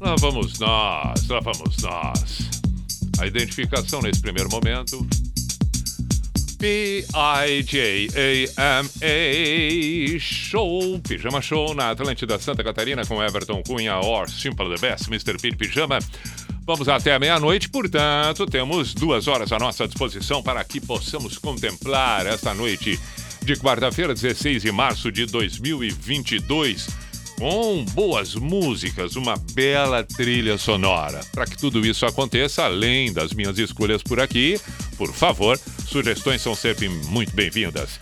Lá 0.00 0.16
vamos 0.18 0.58
nós, 0.58 1.28
lá 1.28 1.38
vamos 1.38 1.76
nós. 1.76 2.50
A 3.20 3.26
identificação 3.26 4.02
nesse 4.02 4.20
primeiro 4.20 4.50
momento. 4.50 5.06
P-I-J-A-M-A 6.58 6.98
Show, 10.18 10.98
Pijama 10.98 11.40
Show 11.40 11.72
na 11.72 11.90
Atlântida 11.90 12.36
Santa 12.40 12.64
Catarina 12.64 13.06
com 13.06 13.22
Everton 13.22 13.62
Cunha 13.62 13.98
or 13.98 14.28
Simple 14.28 14.74
the 14.74 14.80
Best, 14.80 15.06
Mr. 15.08 15.40
Pete 15.40 15.56
Pijama. 15.56 16.00
Vamos 16.66 16.88
até 16.88 17.14
a 17.14 17.18
meia-noite, 17.20 17.68
portanto, 17.68 18.44
temos 18.44 18.92
duas 18.92 19.28
horas 19.28 19.52
à 19.52 19.58
nossa 19.60 19.86
disposição 19.86 20.42
para 20.42 20.64
que 20.64 20.80
possamos 20.80 21.38
contemplar 21.38 22.26
esta 22.26 22.52
noite 22.52 22.98
de 23.48 23.56
quarta-feira, 23.56 24.12
16 24.12 24.60
de 24.60 24.70
março 24.70 25.10
de 25.10 25.24
2022, 25.24 26.86
com 27.38 27.82
boas 27.94 28.34
músicas, 28.34 29.16
uma 29.16 29.38
bela 29.54 30.04
trilha 30.04 30.58
sonora. 30.58 31.20
Para 31.32 31.46
que 31.46 31.56
tudo 31.56 31.86
isso 31.86 32.04
aconteça, 32.04 32.64
além 32.64 33.10
das 33.10 33.32
minhas 33.32 33.58
escolhas 33.58 34.02
por 34.02 34.20
aqui, 34.20 34.60
por 34.98 35.14
favor, 35.14 35.58
sugestões 35.86 36.42
são 36.42 36.54
sempre 36.54 36.90
muito 36.90 37.34
bem-vindas. 37.34 37.98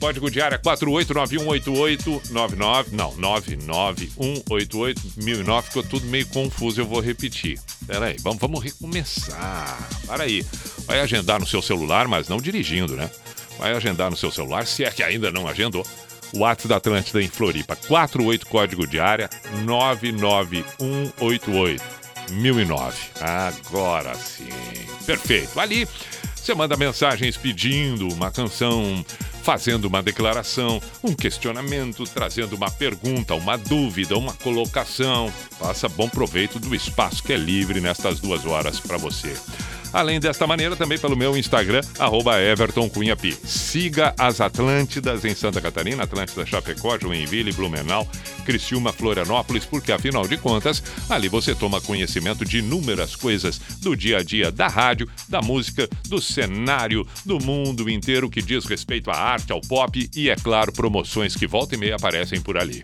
Código 0.00 0.28
de 0.28 0.40
área 0.40 0.58
489188899, 0.58 2.86
não, 2.90 3.12
991881009, 3.12 5.62
ficou 5.62 5.84
tudo 5.84 6.04
meio 6.08 6.26
confuso, 6.26 6.80
eu 6.80 6.86
vou 6.86 6.98
repetir. 6.98 7.60
Pera 7.86 8.06
aí, 8.06 8.16
vamos, 8.20 8.40
vamos 8.40 8.60
recomeçar. 8.60 9.88
Para 10.04 10.24
aí. 10.24 10.44
Vai 10.84 11.00
agendar 11.00 11.38
no 11.38 11.46
seu 11.46 11.62
celular, 11.62 12.08
mas 12.08 12.28
não 12.28 12.38
dirigindo, 12.38 12.96
né? 12.96 13.08
Vai 13.58 13.72
agendar 13.72 14.10
no 14.10 14.16
seu 14.16 14.30
celular, 14.30 14.66
se 14.66 14.84
é 14.84 14.90
que 14.90 15.02
ainda 15.02 15.30
não 15.30 15.48
agendou. 15.48 15.86
O 16.32 16.38
WhatsApp 16.40 16.68
da 16.68 16.76
Atlântida 16.76 17.22
em 17.22 17.28
Floripa, 17.28 17.76
48 17.76 18.46
código 18.46 18.86
de 18.86 18.98
área 18.98 19.28
99188 19.64 21.82
1009. 22.30 22.96
Agora 23.20 24.14
sim. 24.14 24.48
Perfeito. 25.06 25.60
Ali 25.60 25.86
você 26.34 26.54
manda 26.54 26.76
mensagens 26.76 27.36
pedindo 27.36 28.08
uma 28.08 28.30
canção, 28.30 29.04
fazendo 29.44 29.84
uma 29.84 30.02
declaração, 30.02 30.80
um 31.02 31.12
questionamento, 31.14 32.02
trazendo 32.04 32.56
uma 32.56 32.70
pergunta, 32.70 33.34
uma 33.34 33.58
dúvida, 33.58 34.16
uma 34.16 34.32
colocação. 34.32 35.30
Faça 35.58 35.86
bom 35.86 36.08
proveito 36.08 36.58
do 36.58 36.74
espaço 36.74 37.22
que 37.22 37.32
é 37.32 37.36
livre 37.36 37.78
nestas 37.78 38.20
duas 38.20 38.46
horas 38.46 38.80
para 38.80 38.96
você. 38.96 39.36
Além 39.94 40.18
desta 40.18 40.44
maneira, 40.44 40.74
também 40.74 40.98
pelo 40.98 41.16
meu 41.16 41.36
Instagram, 41.36 41.80
arroba 42.00 42.42
Everton 42.42 42.90
Cunha 42.90 43.14
Pi. 43.14 43.32
Siga 43.44 44.12
as 44.18 44.40
Atlântidas 44.40 45.24
em 45.24 45.36
Santa 45.36 45.60
Catarina, 45.60 46.02
Atlântida 46.02 46.44
Chapecó, 46.44 46.98
Joinville, 46.98 47.52
Blumenau, 47.52 48.04
Criciúma, 48.44 48.92
Florianópolis, 48.92 49.64
porque 49.64 49.92
afinal 49.92 50.26
de 50.26 50.36
contas, 50.36 50.82
ali 51.08 51.28
você 51.28 51.54
toma 51.54 51.80
conhecimento 51.80 52.44
de 52.44 52.58
inúmeras 52.58 53.14
coisas 53.14 53.60
do 53.80 53.96
dia 53.96 54.18
a 54.18 54.22
dia 54.24 54.50
da 54.50 54.66
rádio, 54.66 55.08
da 55.28 55.40
música, 55.40 55.88
do 56.08 56.20
cenário, 56.20 57.06
do 57.24 57.38
mundo 57.38 57.88
inteiro 57.88 58.28
que 58.28 58.42
diz 58.42 58.64
respeito 58.64 59.12
à 59.12 59.14
arte, 59.14 59.33
ao 59.52 59.60
pop 59.60 60.08
e, 60.14 60.30
é 60.30 60.36
claro, 60.36 60.72
promoções 60.72 61.34
que 61.34 61.46
volta 61.46 61.74
e 61.74 61.78
meia 61.78 61.96
aparecem 61.96 62.40
por 62.40 62.56
ali. 62.56 62.82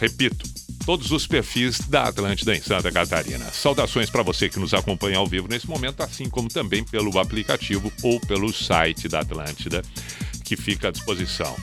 Repito, 0.00 0.48
todos 0.84 1.10
os 1.12 1.26
perfis 1.26 1.80
da 1.80 2.04
Atlântida 2.04 2.54
em 2.54 2.60
Santa 2.60 2.90
Catarina. 2.90 3.44
Saudações 3.52 4.10
para 4.10 4.22
você 4.22 4.48
que 4.48 4.58
nos 4.58 4.74
acompanha 4.74 5.18
ao 5.18 5.26
vivo 5.26 5.48
nesse 5.48 5.68
momento, 5.68 6.02
assim 6.02 6.28
como 6.28 6.48
também 6.48 6.84
pelo 6.84 7.18
aplicativo 7.18 7.92
ou 8.02 8.20
pelo 8.20 8.52
site 8.52 9.08
da 9.08 9.20
Atlântida, 9.20 9.82
que 10.44 10.56
fica 10.56 10.88
à 10.88 10.90
disposição. 10.90 11.56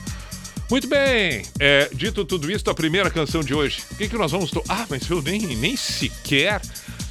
Muito 0.70 0.86
bem, 0.86 1.42
é, 1.58 1.90
dito 1.92 2.24
tudo 2.24 2.50
isso, 2.50 2.70
a 2.70 2.74
primeira 2.74 3.10
canção 3.10 3.42
de 3.42 3.52
hoje. 3.52 3.82
O 3.90 3.96
que, 3.96 4.08
que 4.08 4.16
nós 4.16 4.30
vamos. 4.30 4.52
Ah, 4.68 4.86
mas 4.88 5.08
eu 5.10 5.20
nem, 5.20 5.40
nem 5.56 5.76
sequer, 5.76 6.62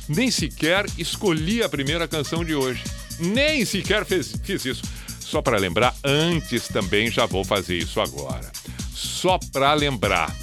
nem 0.08 0.32
sequer 0.32 0.86
escolhi 0.98 1.62
a 1.62 1.68
primeira 1.68 2.08
canção 2.08 2.44
de 2.44 2.56
hoje. 2.56 2.82
Nem 3.20 3.66
sequer 3.66 4.06
fez, 4.06 4.34
fiz 4.44 4.64
isso. 4.64 4.84
Só 5.30 5.44
para 5.44 5.60
lembrar, 5.60 5.96
antes 6.04 6.68
também 6.70 7.12
já 7.12 7.28
vou 7.28 7.44
fazer 7.44 7.78
isso 7.78 8.02
agora. 8.02 8.52
Só 8.96 9.38
para 9.52 9.72
lembrar, 9.76 10.36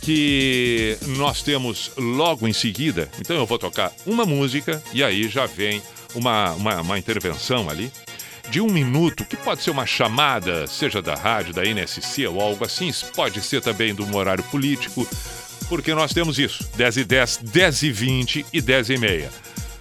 que 0.00 0.96
nós 1.18 1.42
temos 1.42 1.90
logo 1.96 2.46
em 2.46 2.52
seguida. 2.52 3.10
Então 3.20 3.34
eu 3.34 3.44
vou 3.44 3.58
tocar 3.58 3.92
uma 4.06 4.24
música 4.24 4.80
e 4.92 5.02
aí 5.02 5.28
já 5.28 5.46
vem 5.46 5.82
uma, 6.14 6.52
uma, 6.52 6.80
uma, 6.80 6.98
intervenção 6.98 7.68
ali 7.68 7.92
de 8.48 8.60
um 8.60 8.68
minuto, 8.68 9.24
que 9.24 9.36
pode 9.36 9.64
ser 9.64 9.72
uma 9.72 9.84
chamada, 9.84 10.64
seja 10.68 11.02
da 11.02 11.16
rádio, 11.16 11.52
da 11.52 11.64
NSC 11.64 12.24
ou 12.28 12.40
algo 12.40 12.64
assim, 12.64 12.92
pode 13.16 13.40
ser 13.40 13.60
também 13.60 13.92
de 13.92 14.02
um 14.02 14.14
horário 14.14 14.44
político, 14.44 15.06
porque 15.68 15.92
nós 15.92 16.12
temos 16.12 16.38
isso: 16.38 16.68
10 16.76 16.98
e 16.98 17.04
10, 17.04 17.40
10 17.42 17.82
e 17.82 17.90
20 17.90 18.46
e 18.52 18.60
10 18.60 18.90
e 18.90 18.96
meia. 18.96 19.30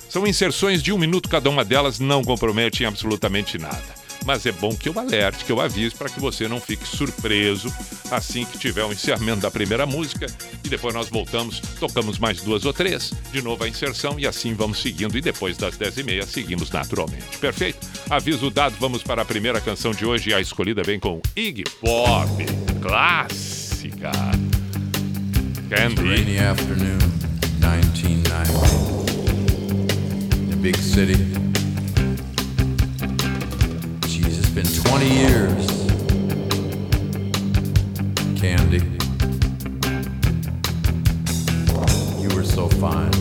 São 0.10 0.26
inserções 0.26 0.82
de 0.82 0.92
um 0.92 0.98
minuto 0.98 1.30
cada 1.30 1.52
uma 1.52 1.64
delas, 1.64 2.00
não 2.00 2.24
comprometem 2.24 2.88
absolutamente 2.88 3.60
nada 3.60 3.99
mas 4.30 4.46
é 4.46 4.52
bom 4.52 4.76
que 4.76 4.88
eu 4.88 5.00
alerte, 5.00 5.44
que 5.44 5.52
eu 5.52 5.60
avise 5.60 5.96
para 5.96 6.08
que 6.08 6.20
você 6.20 6.48
não 6.48 6.62
fique 6.62 6.88
surpreso 6.88 7.74
assim 8.12 8.46
que 8.46 8.60
tiver 8.60 8.84
o 8.84 8.94
encerramento 8.94 9.40
da 9.40 9.50
primeira 9.50 9.88
música 9.88 10.28
e 10.64 10.70
depois 10.70 10.94
nós 10.94 11.10
voltamos, 11.10 11.60
tocamos 11.80 12.20
mais 12.20 12.40
duas 12.44 12.64
ou 12.64 12.72
três, 12.72 13.12
de 13.32 13.42
novo 13.42 13.64
a 13.64 13.68
inserção 13.68 14.20
e 14.20 14.28
assim 14.28 14.54
vamos 14.54 14.84
seguindo 14.84 15.18
e 15.18 15.22
depois 15.22 15.58
das 15.58 15.78
dez 15.78 15.98
e 15.98 16.04
meia 16.04 16.28
seguimos 16.28 16.70
naturalmente. 16.70 17.40
Perfeito? 17.40 17.80
Aviso 18.08 18.52
dado, 18.52 18.76
vamos 18.80 19.02
para 19.02 19.24
a 19.24 19.26
primeira 19.26 19.60
canção 19.60 19.94
de 19.94 20.06
hoje 20.06 20.32
a 20.32 20.40
escolhida 20.40 20.84
vem 20.84 21.00
com 21.00 21.20
Iggy 21.36 21.64
Pop, 21.82 22.30
clássica. 22.84 24.12
Candy. 25.72 26.38
Afternoon, 26.38 27.00
1990. 27.60 30.52
The 30.52 30.56
big 30.62 30.78
city. 30.78 31.49
It's 34.52 34.82
been 34.82 34.84
20 34.84 35.06
years. 35.14 35.68
Candy, 38.42 38.82
you 42.20 42.36
were 42.36 42.44
so 42.44 42.68
fine. 42.68 43.12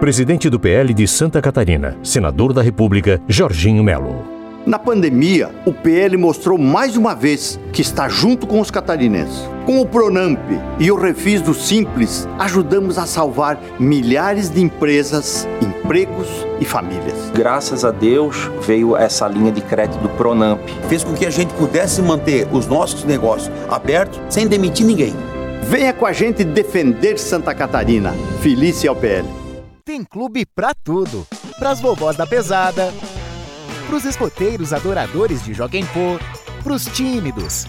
Presidente 0.00 0.48
do 0.48 0.58
PL 0.58 0.94
de 0.94 1.06
Santa 1.06 1.42
Catarina, 1.42 1.94
senador 2.02 2.54
da 2.54 2.62
República, 2.62 3.20
Jorginho 3.28 3.84
Melo. 3.84 4.24
Na 4.64 4.78
pandemia, 4.78 5.50
o 5.66 5.74
PL 5.74 6.16
mostrou 6.16 6.56
mais 6.56 6.96
uma 6.96 7.14
vez 7.14 7.60
que 7.70 7.82
está 7.82 8.08
junto 8.08 8.46
com 8.46 8.60
os 8.60 8.70
catarinenses. 8.70 9.46
Com 9.66 9.78
o 9.78 9.84
Pronamp 9.84 10.40
e 10.78 10.90
o 10.90 10.96
Refis 10.96 11.42
do 11.42 11.52
Simples, 11.52 12.26
ajudamos 12.38 12.96
a 12.96 13.04
salvar 13.04 13.60
milhares 13.78 14.48
de 14.48 14.62
empresas, 14.62 15.46
empregos 15.60 16.46
e 16.58 16.64
famílias. 16.64 17.30
Graças 17.34 17.84
a 17.84 17.90
Deus 17.90 18.50
veio 18.66 18.96
essa 18.96 19.28
linha 19.28 19.52
de 19.52 19.60
crédito 19.60 20.00
do 20.00 20.08
Pronamp. 20.08 20.60
fez 20.88 21.04
com 21.04 21.12
que 21.12 21.26
a 21.26 21.30
gente 21.30 21.52
pudesse 21.52 22.00
manter 22.00 22.48
os 22.50 22.66
nossos 22.66 23.04
negócios 23.04 23.54
abertos 23.68 24.18
sem 24.30 24.46
demitir 24.46 24.86
ninguém. 24.86 25.12
Venha 25.64 25.92
com 25.92 26.06
a 26.06 26.12
gente 26.14 26.42
defender 26.42 27.18
Santa 27.18 27.54
Catarina. 27.54 28.14
Felícia 28.40 28.88
ao 28.88 28.96
PL. 28.96 29.28
Tem 29.84 30.04
clube 30.04 30.44
pra 30.44 30.74
tudo. 30.74 31.26
Pras 31.58 31.80
vovós 31.80 32.16
da 32.16 32.26
pesada, 32.26 32.92
pros 33.86 34.04
escoteiros 34.04 34.72
adoradores 34.72 35.42
de 35.42 35.54
Joguem 35.54 35.84
Pô, 35.86 36.18
pros 36.62 36.84
tímidos 36.86 37.66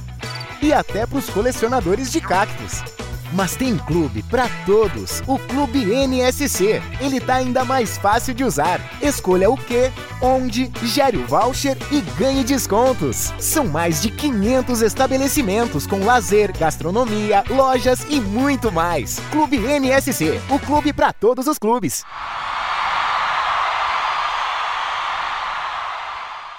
e 0.62 0.74
até 0.74 1.06
pros 1.06 1.30
colecionadores 1.30 2.12
de 2.12 2.22
cactos. 2.22 3.01
Mas 3.34 3.56
tem 3.56 3.78
clube 3.78 4.24
pra 4.24 4.50
todos, 4.66 5.24
o 5.26 5.40
Clube 5.40 5.86
NSC. 5.86 6.82
Ele 7.00 7.20
tá 7.20 7.36
ainda 7.36 7.64
mais 7.64 7.98
fácil 7.98 8.34
de 8.34 8.44
usar. 8.44 8.82
Escolha 9.02 9.50
o 9.50 9.58
que, 9.58 9.92
onde, 10.22 10.72
gere 10.84 11.18
o 11.18 11.26
voucher 11.26 11.78
e 11.92 12.02
ganhe 12.20 12.44
descontos. 12.44 13.34
São 13.40 13.68
mais 13.68 14.02
de 14.02 14.12
500 14.12 14.82
estabelecimentos 14.82 15.88
com 15.88 16.04
lazer, 16.04 16.52
gastronomia, 16.58 17.44
lojas 17.50 18.06
e 18.10 18.20
muito 18.20 18.72
mais. 18.72 19.20
Clube 19.32 19.58
NSC, 19.58 20.40
o 20.50 20.60
clube 20.60 20.92
pra 20.92 21.14
todos 21.14 21.48
os 21.48 21.58
clubes. 21.58 22.04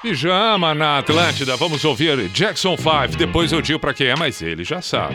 Pijama 0.02 0.74
na 0.74 0.98
Atlântida. 0.98 1.56
Vamos 1.56 1.84
ouvir 1.84 2.28
Jackson 2.30 2.76
5. 2.76 3.16
Depois 3.16 3.52
eu 3.52 3.62
digo 3.62 3.78
pra 3.78 3.94
quem 3.94 4.08
é, 4.08 4.16
mas 4.16 4.42
ele 4.42 4.64
já 4.64 4.82
sabe. 4.82 5.14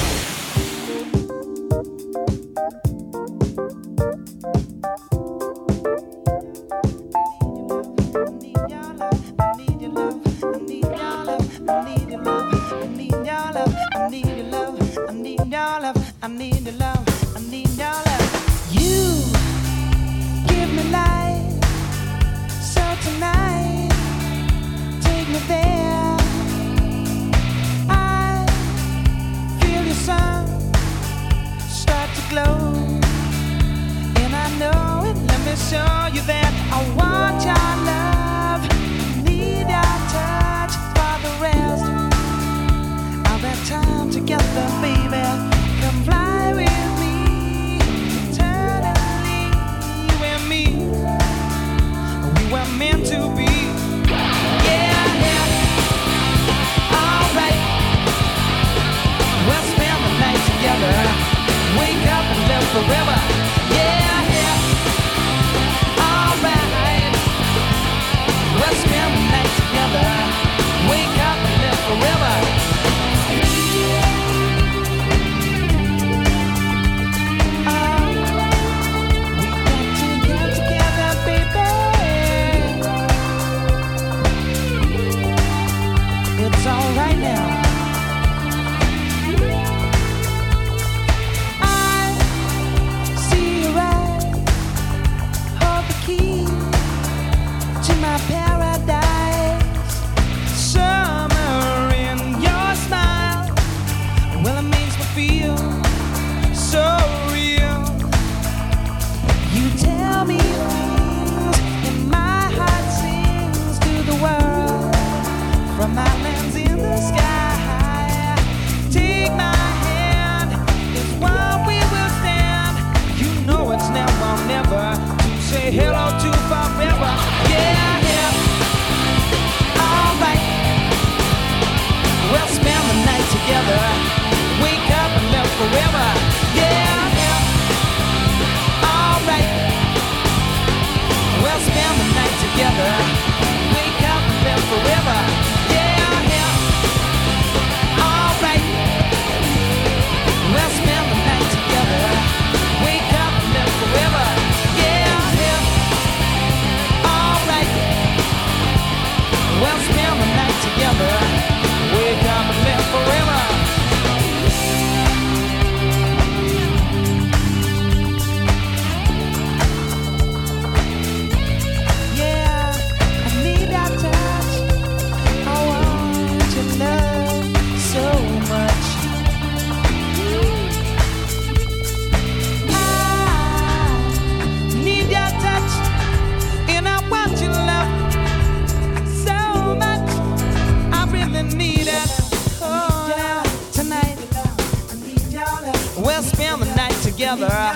together. 197.21 197.75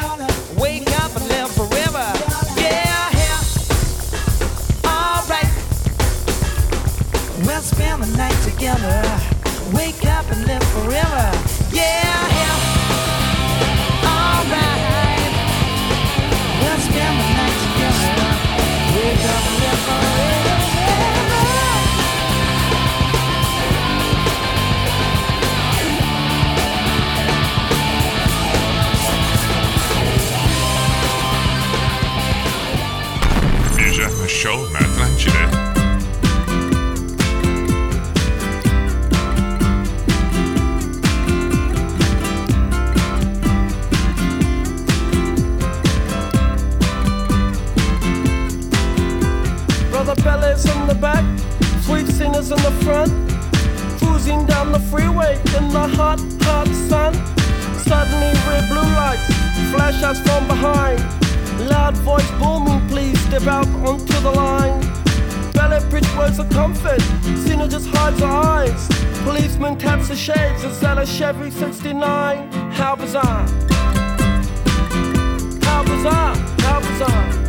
Wake 0.57 0.89
up 1.01 1.15
and 1.15 1.27
live 1.27 1.51
forever. 1.51 2.05
Yeah, 2.57 3.09
yeah. 3.13 3.39
Alright. 4.83 5.51
We'll 7.45 7.61
spend 7.61 8.01
the 8.01 8.17
night 8.17 8.41
together. 8.41 9.03
Wake 9.71 10.03
up 10.07 10.25
and 10.31 10.47
live 10.47 10.63
forever. 10.73 11.31
Yeah, 11.71 12.27
yeah. 12.39 12.64
show 34.45 34.69
Mert 34.69 34.97
Lencsinek. 34.97 35.49
fellas 50.23 50.65
in 50.65 50.87
the 50.87 50.95
back, 50.95 51.23
sweet 51.81 52.07
singers 52.07 52.51
in 52.51 52.57
the 52.57 52.71
front, 52.83 53.11
cruising 53.99 54.45
down 54.45 54.71
the 54.71 54.79
freeway 54.91 55.35
in 55.57 55.69
the 55.69 55.87
hot, 55.97 56.19
hot 56.41 56.67
sun. 56.89 57.13
Suddenly, 57.89 58.33
red 58.47 58.69
blue 58.69 58.89
lights 58.95 59.27
flash 59.71 60.01
us 60.03 60.19
from 60.21 60.47
behind. 60.47 61.24
Loud 61.59 61.97
voice 61.97 62.29
booming, 62.39 62.87
please 62.87 63.19
step 63.25 63.47
out 63.47 63.67
onto 63.87 64.19
the 64.21 64.31
line. 64.31 64.79
Ballet 65.53 65.87
bridge 65.89 66.09
words 66.15 66.39
of 66.39 66.49
comfort, 66.49 67.01
Cena 67.45 67.67
just 67.67 67.87
hides 67.89 68.19
her 68.19 68.25
eyes. 68.25 68.87
Policeman 69.23 69.77
taps 69.77 70.09
the 70.09 70.15
shades, 70.15 70.63
and 70.63 70.73
sells 70.73 71.09
a 71.09 71.11
Chevy 71.11 71.49
69? 71.51 72.51
How 72.71 72.95
bizarre! 72.95 73.47
How 75.63 75.83
bizarre! 75.83 76.35
How 76.59 76.79
bizarre! 76.79 77.45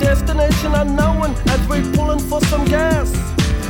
destination 0.00 0.74
unknown 0.74 1.34
as 1.48 1.68
we're 1.68 1.92
pulling 1.92 2.18
for 2.18 2.40
some 2.42 2.64
gas. 2.66 3.10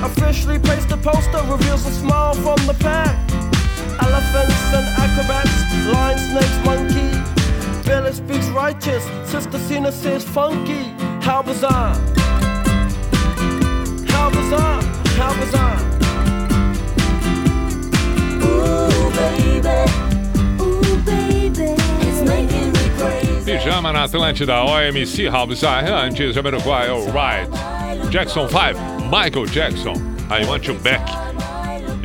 Officially 0.03 0.59
placed 0.59 0.89
the 0.89 0.97
poster 0.97 1.43
reveals 1.51 1.87
a 1.87 1.93
smile 1.93 2.35
from 2.35 2.59
the 2.67 2.75
pack. 2.75 3.36
elephants 4.01 4.73
and 4.75 4.87
acrobats, 4.99 5.57
lions, 5.93 6.23
snakes, 6.31 6.59
monkey. 6.65 7.09
Village 7.83 8.15
speaks 8.15 8.47
righteous, 8.49 9.05
Sister 9.25 9.59
Cena 9.59 9.93
says 9.93 10.25
funky. 10.25 10.85
How 11.23 11.43
bizarre! 11.43 11.95
How 14.09 14.31
bizarre! 14.31 14.83
How 15.19 15.33
bizarre! 15.41 15.81
Ooh, 18.43 19.11
baby. 19.17 20.07
Pijama 23.47 23.93
na 23.93 24.03
Atlântida, 24.03 24.65
OMC 24.65 25.31
House, 25.31 25.63
antes 25.65 26.35
Jamiroquai, 26.35 26.89
All 26.89 27.07
Right, 27.13 27.49
Jackson 28.11 28.49
5, 28.49 29.09
Michael 29.09 29.47
Jackson, 29.47 30.17
I 30.29 30.45
Want 30.45 30.67
You 30.67 30.75
Back. 30.75 31.26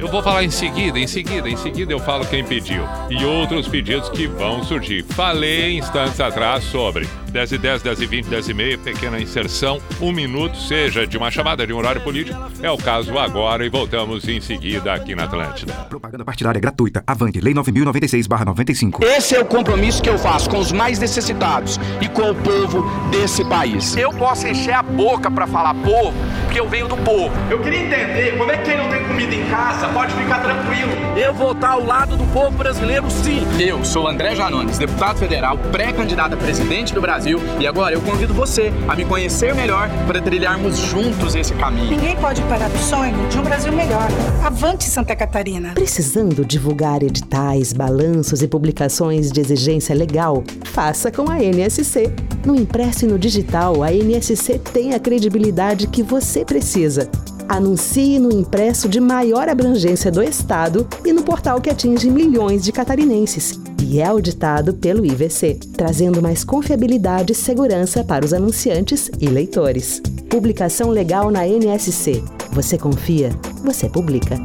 Eu 0.02 0.08
vou 0.08 0.24
falar 0.24 0.44
em 0.44 0.50
seguida, 0.50 0.98
em 0.98 1.06
seguida, 1.06 1.48
em 1.48 1.56
seguida 1.56 1.94
eu 1.94 2.00
falo 2.00 2.26
quem 2.26 2.44
pediu. 2.44 2.84
E 3.08 3.24
outros 3.24 3.68
pedidos 3.68 4.10
que 4.10 4.26
vão 4.26 4.64
surgir. 4.64 5.04
Falei 5.04 5.78
instantes 5.78 6.20
atrás 6.20 6.64
sobre 6.64 7.08
10 7.32 7.54
e 7.54 7.58
10, 7.58 7.82
10 7.82 8.02
e 8.02 8.06
20, 8.06 8.26
10 8.28 8.50
e 8.50 8.54
meia, 8.54 8.78
pequena 8.78 9.20
inserção, 9.20 9.80
um 10.02 10.12
minuto, 10.12 10.58
seja 10.58 11.08
de 11.08 11.18
uma 11.18 11.32
chamada 11.32 11.66
de 11.66 11.74
um 11.74 11.78
horário 11.78 12.02
político. 12.02 12.38
É 12.62 12.70
o 12.70 12.78
caso 12.78 13.18
agora 13.18 13.66
e 13.66 13.70
voltamos 13.70 14.28
em 14.28 14.42
seguida 14.42 14.94
aqui 14.94 15.16
na 15.16 15.24
Atlântida. 15.24 15.74
Propaganda 15.90 16.26
partidária 16.26 16.60
gratuita. 16.60 17.04
Avante. 17.08 17.40
Lei 17.40 17.54
9.096-95. 17.54 19.04
Esse 19.04 19.36
é 19.36 19.40
o 19.40 19.46
compromisso 19.46 20.02
que 20.02 20.10
eu 20.10 20.18
faço 20.18 20.50
com 20.50 20.58
os 20.58 20.72
mais 20.72 21.00
necessitados 21.00 21.80
e 22.02 22.10
com 22.10 22.32
o 22.32 22.36
povo 22.36 22.84
desse 23.10 23.46
país. 23.46 23.96
Eu 23.96 24.12
posso 24.12 24.48
encher 24.48 24.74
a 24.74 24.84
boca 24.84 25.32
pra 25.32 25.48
falar 25.48 25.74
povo, 25.76 26.14
porque 26.44 26.60
eu 26.60 26.68
venho 26.68 26.88
do 26.88 26.98
povo. 26.98 27.32
Eu 27.50 27.60
queria 27.62 27.86
entender 27.86 28.38
como 28.38 28.52
é 28.52 28.58
que 28.58 28.66
quem 28.66 28.78
não 28.78 28.90
tem 28.90 29.04
comida 29.06 29.34
em 29.34 29.46
casa 29.50 29.88
pode 29.90 30.14
ficar 30.14 30.40
tranquilo. 30.42 30.92
Eu 31.16 31.34
vou 31.34 31.54
estar 31.54 31.72
ao 31.72 31.86
lado 31.86 32.18
do 32.18 32.26
povo 32.34 32.58
brasileiro, 32.58 33.10
sim. 33.10 33.42
Eu 33.60 33.84
sou 33.86 34.08
André 34.08 34.36
Janones, 34.36 34.78
deputado 34.78 35.18
federal, 35.18 35.58
pré-candidato 35.72 36.34
a 36.34 36.38
presidente 36.38 36.94
do 36.94 37.02
Brasil. 37.02 37.21
E 37.60 37.68
agora 37.68 37.94
eu 37.94 38.02
convido 38.02 38.34
você 38.34 38.72
a 38.88 38.96
me 38.96 39.06
conhecer 39.06 39.54
melhor 39.54 39.90
para 40.08 40.22
trilharmos 40.22 40.78
juntos 40.78 41.36
esse 41.36 41.54
caminho. 41.54 41.90
Ninguém 41.90 42.16
pode 42.18 42.42
parar 42.44 42.68
do 42.70 42.78
sonho 42.80 43.16
de 43.30 43.38
um 43.38 43.44
Brasil 43.44 43.72
melhor. 43.72 44.08
Avante 44.44 44.86
Santa 44.86 45.16
Catarina. 45.16 45.74
Precisando 45.74 46.44
divulgar 46.44 47.04
editais, 47.04 47.74
balanços 47.74 48.42
e 48.42 48.48
publicações 48.48 49.32
de 49.32 49.40
exigência 49.40 49.94
legal? 49.94 50.44
Faça 50.66 51.12
com 51.12 51.30
a 51.30 51.40
NSC. 51.40 52.12
No 52.46 52.56
impresso 52.56 53.06
e 53.06 53.08
no 53.08 53.20
digital, 53.20 53.84
a 53.84 53.92
NSC 53.92 54.58
tem 54.58 54.94
a 54.94 55.00
credibilidade 55.00 55.88
que 55.88 56.02
você 56.02 56.44
precisa. 56.44 57.10
Anuncie 57.52 58.18
no 58.18 58.32
impresso 58.32 58.88
de 58.88 59.02
maior 59.02 59.50
abrangência 59.50 60.10
do 60.10 60.24
Estado 60.24 60.88
e 61.04 61.12
no 61.12 61.22
portal 61.22 61.60
que 61.60 61.70
atinge 61.70 62.10
milhões 62.10 62.64
de 62.64 62.72
catarinenses. 62.72 63.60
E 63.84 64.00
é 64.00 64.06
auditado 64.06 64.74
pelo 64.74 65.06
IVC, 65.06 65.60
trazendo 65.76 66.22
mais 66.22 66.46
confiabilidade 66.46 67.34
e 67.34 67.36
segurança 67.36 68.06
para 68.06 68.24
os 68.24 68.34
anunciantes 68.34 69.12
e 69.20 69.28
leitores. 69.28 70.02
Publicação 70.30 70.92
legal 70.92 71.30
na 71.30 71.46
NSC. 71.46 72.24
Você 72.54 72.78
confia, 72.78 73.32
você 73.66 73.90
publica. 73.90 74.38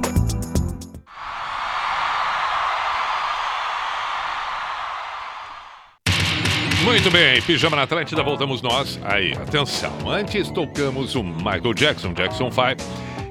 Muito 6.97 7.11
bem, 7.11 7.43
Pijama 7.43 7.77
na 7.77 7.83
Atlântida, 7.83 8.23
voltamos 8.23 8.63
nós. 8.63 8.99
Aí, 9.05 9.35
atenção, 9.35 9.93
antes 10.09 10.51
tocamos 10.51 11.15
o 11.15 11.23
Michael 11.23 11.75
Jackson, 11.75 12.15
Jackson 12.15 12.51
5. 12.51 12.65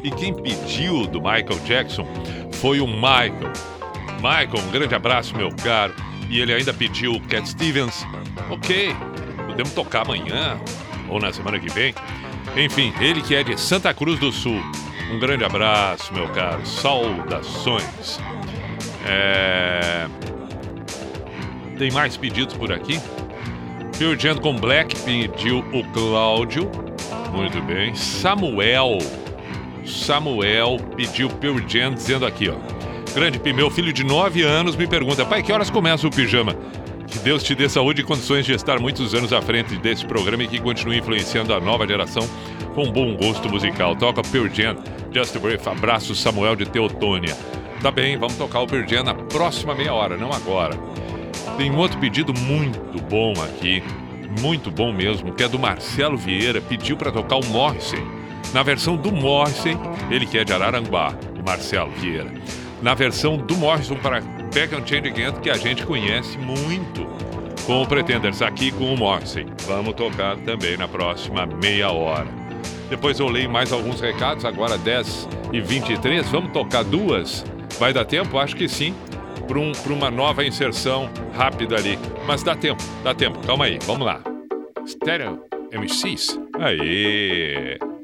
E 0.04 0.12
quem 0.12 0.36
pediu 0.36 1.08
do 1.08 1.20
Michael 1.20 1.60
Jackson 1.66 2.08
foi 2.52 2.80
o 2.80 2.86
Michael. 2.86 3.52
Michael, 4.18 4.68
um 4.68 4.72
grande 4.72 4.94
abraço, 4.94 5.36
meu 5.36 5.50
caro. 5.64 5.96
E 6.30 6.40
ele 6.40 6.54
ainda 6.54 6.76
pediu 6.76 7.14
o 7.14 7.22
Cat 7.22 7.50
Stevens. 7.50 8.06
Ok, 8.52 8.96
podemos 9.48 9.74
tocar 9.74 10.04
amanhã 10.04 10.60
ou 11.10 11.20
na 11.20 11.34
semana 11.34 11.60
que 11.60 11.70
vem. 11.72 11.96
Enfim, 12.56 12.94
ele 13.02 13.20
que 13.20 13.34
é 13.34 13.44
de 13.44 13.60
Santa 13.60 13.92
Cruz 13.96 14.20
do 14.20 14.32
Sul. 14.32 14.62
Um 15.12 15.18
grande 15.18 15.44
abraço, 15.44 16.14
meu 16.14 16.28
caro. 16.30 16.64
Saudações. 16.68 18.20
É... 19.08 20.06
Tem 21.80 21.90
mais 21.90 22.16
pedidos 22.16 22.56
por 22.56 22.72
aqui? 22.72 23.02
Phil 23.98 24.20
Jam 24.20 24.36
com 24.36 24.54
Black 24.54 24.94
pediu 25.02 25.60
o 25.74 25.84
Cláudio. 25.94 26.70
Muito 27.32 27.62
bem. 27.62 27.96
Samuel. 27.96 28.98
Samuel 29.86 30.78
pediu 30.98 31.30
Pearl 31.30 31.60
Jam 31.66 31.94
dizendo 31.94 32.26
aqui, 32.26 32.50
ó. 32.50 32.56
Grande 33.14 33.40
Pi, 33.40 33.54
meu 33.54 33.72
filho 33.72 33.94
de 33.94 34.04
9 34.04 34.42
anos 34.42 34.76
me 34.76 34.86
pergunta: 34.86 35.26
pai, 35.26 35.42
que 35.42 35.54
horas 35.54 35.70
começa 35.70 36.06
o 36.06 36.12
pijama? 36.12 36.54
Que 37.08 37.20
Deus 37.20 37.42
te 37.42 37.56
dê 37.56 37.70
saúde 37.70 38.02
e 38.02 38.04
condições 38.04 38.46
de 38.46 38.52
estar 38.52 38.80
muitos 38.80 39.14
anos 39.14 39.32
à 39.32 39.42
frente 39.42 39.78
desse 39.78 40.06
programa 40.06 40.44
e 40.44 40.48
que 40.48 40.60
continue 40.60 40.98
influenciando 40.98 41.54
a 41.54 41.62
nova 41.62 41.88
geração 41.88 42.28
com 42.74 42.92
bom 42.92 43.16
gosto 43.16 43.48
musical. 43.48 43.96
Toca 43.96 44.22
Pearl 44.24 44.50
Jam, 44.54 44.76
Just 45.14 45.38
a. 45.38 45.72
Abraço, 45.72 46.14
Samuel 46.14 46.58
de 46.58 46.66
Teotônia. 46.66 47.34
Tá 47.82 47.92
bem, 47.92 48.18
vamos 48.18 48.36
tocar 48.36 48.60
o 48.60 48.68
Pearl 48.68 48.86
Jam 48.86 49.04
na 49.04 49.16
próxima 49.16 49.74
meia 49.74 49.94
hora, 49.94 50.18
não 50.18 50.34
agora. 50.34 50.78
Tem 51.58 51.72
um 51.72 51.78
outro 51.78 51.98
pedido 52.00 52.34
muito 52.34 53.02
bom 53.04 53.34
aqui, 53.42 53.82
muito 54.42 54.70
bom 54.70 54.92
mesmo, 54.92 55.32
que 55.34 55.44
é 55.44 55.48
do 55.48 55.58
Marcelo 55.58 56.18
Vieira, 56.18 56.60
pediu 56.60 56.98
para 56.98 57.12
tocar 57.12 57.38
o 57.38 57.46
Morrissey. 57.46 58.04
Na 58.54 58.62
versão 58.62 58.98
do 58.98 59.12
Morrissey, 59.12 59.78
ele 60.10 60.26
que 60.26 60.38
é 60.38 60.44
de 60.44 60.52
Araranguá, 60.52 61.14
o 61.40 61.46
Marcelo 61.46 61.92
Vieira. 61.92 62.32
Na 62.82 62.94
versão 62.94 63.38
do 63.38 63.56
Morrison 63.56 63.96
para 63.96 64.22
Back 64.54 64.76
and 64.76 64.86
Change 64.86 65.08
Again, 65.08 65.34
que 65.42 65.50
a 65.50 65.58
gente 65.58 65.86
conhece 65.86 66.38
muito 66.38 67.08
com 67.66 67.82
o 67.82 67.88
Pretenders, 67.88 68.42
aqui 68.42 68.72
com 68.72 68.94
o 68.94 68.98
Morrissey. 68.98 69.46
Vamos 69.66 69.94
tocar 69.96 70.38
também 70.38 70.78
na 70.78 70.88
próxima 70.88 71.46
meia 71.46 71.92
hora. 71.92 72.28
Depois 72.90 73.20
eu 73.20 73.28
leio 73.28 73.50
mais 73.50 73.72
alguns 73.72 74.02
recados, 74.02 74.46
agora 74.46 74.78
10 74.78 75.28
e 75.54 75.62
23. 75.62 76.28
Vamos 76.30 76.52
tocar 76.52 76.84
duas? 76.84 77.44
Vai 77.80 77.94
dar 77.94 78.06
tempo? 78.06 78.38
Acho 78.38 78.56
que 78.56 78.68
sim 78.68 78.94
para 79.48 79.60
um, 79.60 79.72
uma 79.88 80.12
nova 80.12 80.44
inserção 80.44 81.10
rápida 81.34 81.76
ali. 81.76 81.98
Mas 82.26 82.44
dá 82.44 82.56
tempo, 82.56 82.84
dá 83.04 83.14
tempo. 83.14 83.40
Calma 83.46 83.66
aí, 83.66 83.80
vamos 83.86 84.06
lá. 84.06 84.22
Stereo 84.86 85.44
MCs. 85.72 86.40
Aê! 86.60 87.95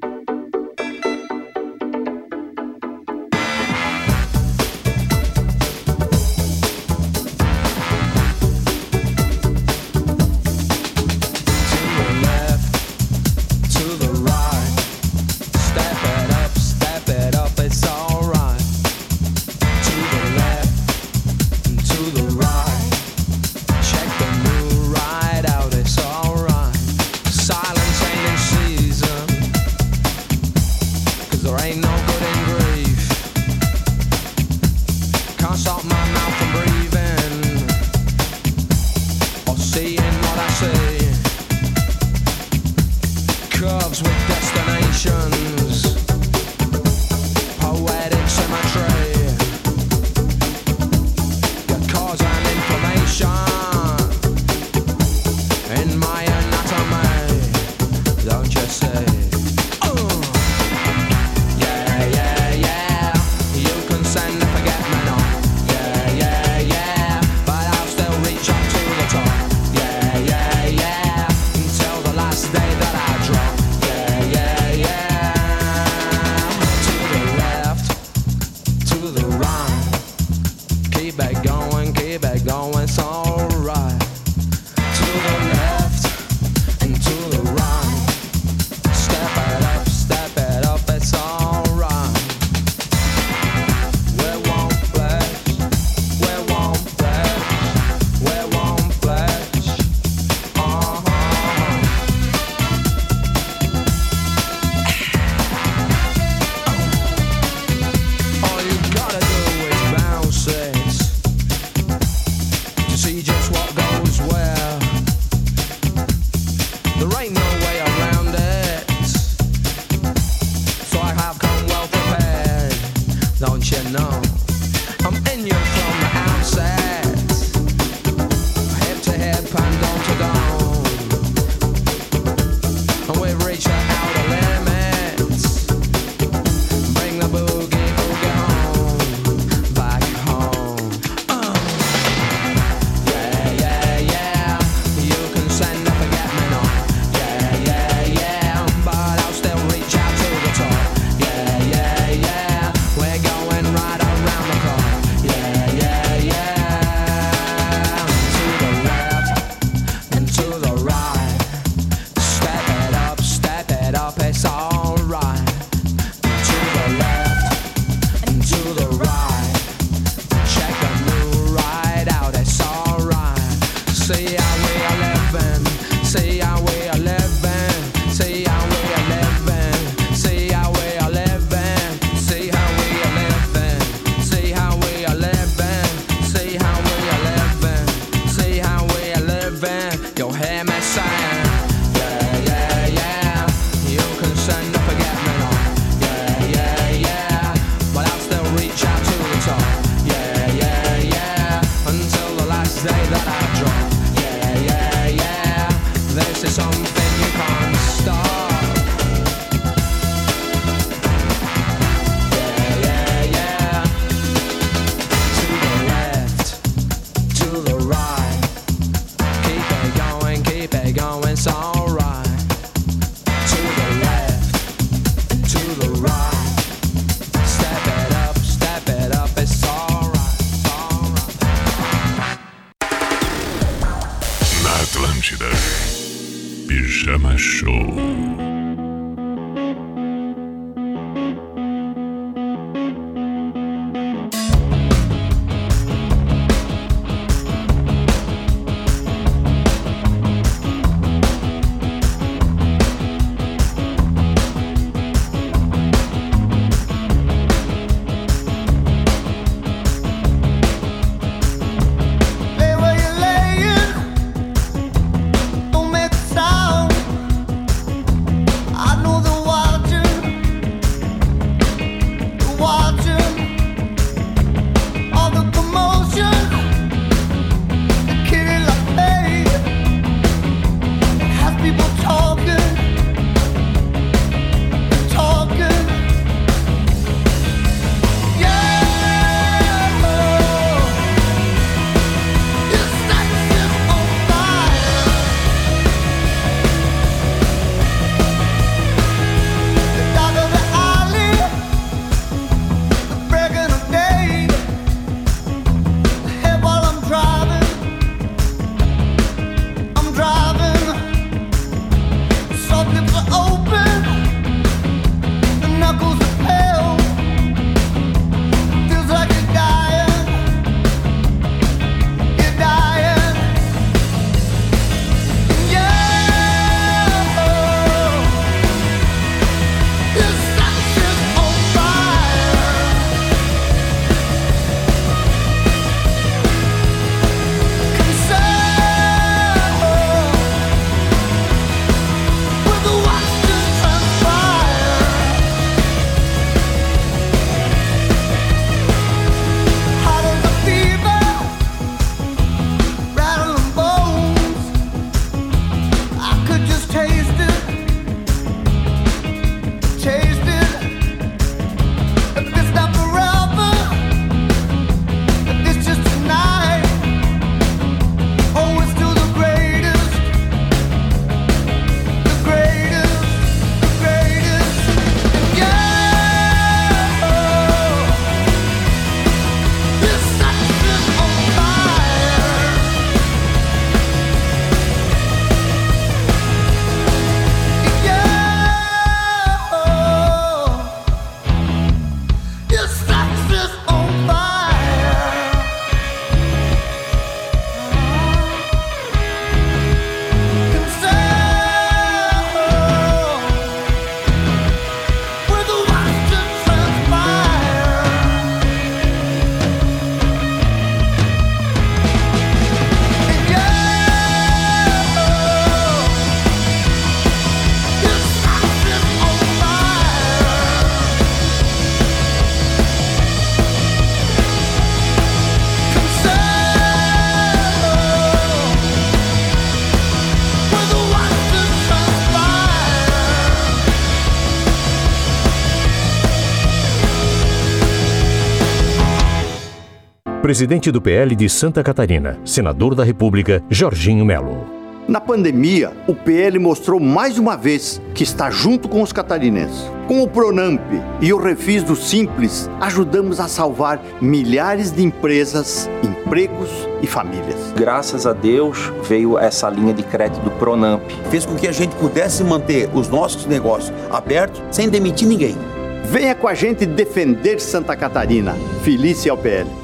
Presidente 440.52 440.92
do 440.92 441.02
PL 441.02 441.34
de 441.34 441.48
Santa 441.48 441.82
Catarina, 441.82 442.38
Senador 442.44 442.94
da 442.94 443.06
República, 443.06 443.64
Jorginho 443.70 444.26
Melo. 444.26 444.68
Na 445.08 445.22
pandemia, 445.22 445.94
o 446.10 446.14
PL 446.14 446.60
mostrou 446.60 447.00
mais 447.00 447.40
uma 447.40 447.56
vez 447.56 448.02
que 448.14 448.22
está 448.22 448.50
junto 448.50 448.90
com 448.90 449.02
os 449.02 449.14
catarinenses. 449.14 449.90
Com 450.10 450.22
o 450.22 450.28
Pronamp 450.28 450.82
e 451.22 451.32
o 451.32 451.38
Refis 451.38 451.84
do 451.84 451.96
Simples, 451.96 452.70
ajudamos 452.82 453.40
a 453.40 453.48
salvar 453.48 454.04
milhares 454.20 454.92
de 454.92 455.02
empresas, 455.02 455.90
empregos 456.04 456.70
e 457.02 457.08
famílias. 457.08 457.72
Graças 457.78 458.28
a 458.28 458.34
Deus 458.34 458.92
veio 459.08 459.40
essa 459.40 459.70
linha 459.70 459.94
de 459.94 460.04
crédito 460.04 460.44
do 460.44 460.52
Pronamp. 460.52 461.02
Fez 461.30 461.46
com 461.46 461.56
que 461.56 461.66
a 461.70 461.72
gente 461.72 461.96
pudesse 461.96 462.44
manter 462.44 462.90
os 462.94 463.08
nossos 463.08 463.46
negócios 463.46 463.94
abertos 464.12 464.62
sem 464.70 464.90
demitir 464.90 465.30
ninguém. 465.30 465.56
Venha 466.04 466.36
com 466.36 466.50
a 466.50 466.54
gente 466.54 466.86
defender 466.86 467.62
Santa 467.62 467.96
Catarina. 467.96 468.54
Felícia 468.84 469.32
ao 469.32 469.38
PL. 469.38 469.81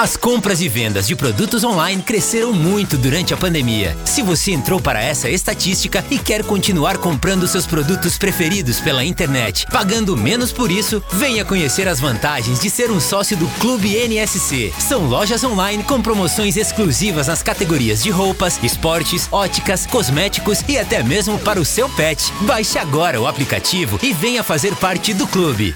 As 0.00 0.16
compras 0.16 0.60
e 0.60 0.68
vendas 0.68 1.08
de 1.08 1.16
produtos 1.16 1.64
online 1.64 2.00
cresceram 2.00 2.52
muito 2.52 2.96
durante 2.96 3.34
a 3.34 3.36
pandemia. 3.36 3.96
Se 4.04 4.22
você 4.22 4.52
entrou 4.52 4.80
para 4.80 5.02
essa 5.02 5.28
estatística 5.28 6.04
e 6.08 6.16
quer 6.16 6.44
continuar 6.44 6.98
comprando 6.98 7.48
seus 7.48 7.66
produtos 7.66 8.16
preferidos 8.16 8.78
pela 8.78 9.04
internet, 9.04 9.66
pagando 9.72 10.16
menos 10.16 10.52
por 10.52 10.70
isso, 10.70 11.02
venha 11.14 11.44
conhecer 11.44 11.88
as 11.88 11.98
vantagens 11.98 12.60
de 12.60 12.70
ser 12.70 12.92
um 12.92 13.00
sócio 13.00 13.36
do 13.36 13.48
Clube 13.58 13.96
NSC. 13.96 14.72
São 14.78 15.04
lojas 15.08 15.42
online 15.42 15.82
com 15.82 16.00
promoções 16.00 16.56
exclusivas 16.56 17.26
nas 17.26 17.42
categorias 17.42 18.00
de 18.00 18.10
roupas, 18.10 18.62
esportes, 18.62 19.26
óticas, 19.32 19.84
cosméticos 19.84 20.62
e 20.68 20.78
até 20.78 21.02
mesmo 21.02 21.40
para 21.40 21.60
o 21.60 21.64
seu 21.64 21.88
pet. 21.88 22.32
Baixe 22.42 22.78
agora 22.78 23.20
o 23.20 23.26
aplicativo 23.26 23.98
e 24.00 24.12
venha 24.12 24.44
fazer 24.44 24.76
parte 24.76 25.12
do 25.12 25.26
clube. 25.26 25.74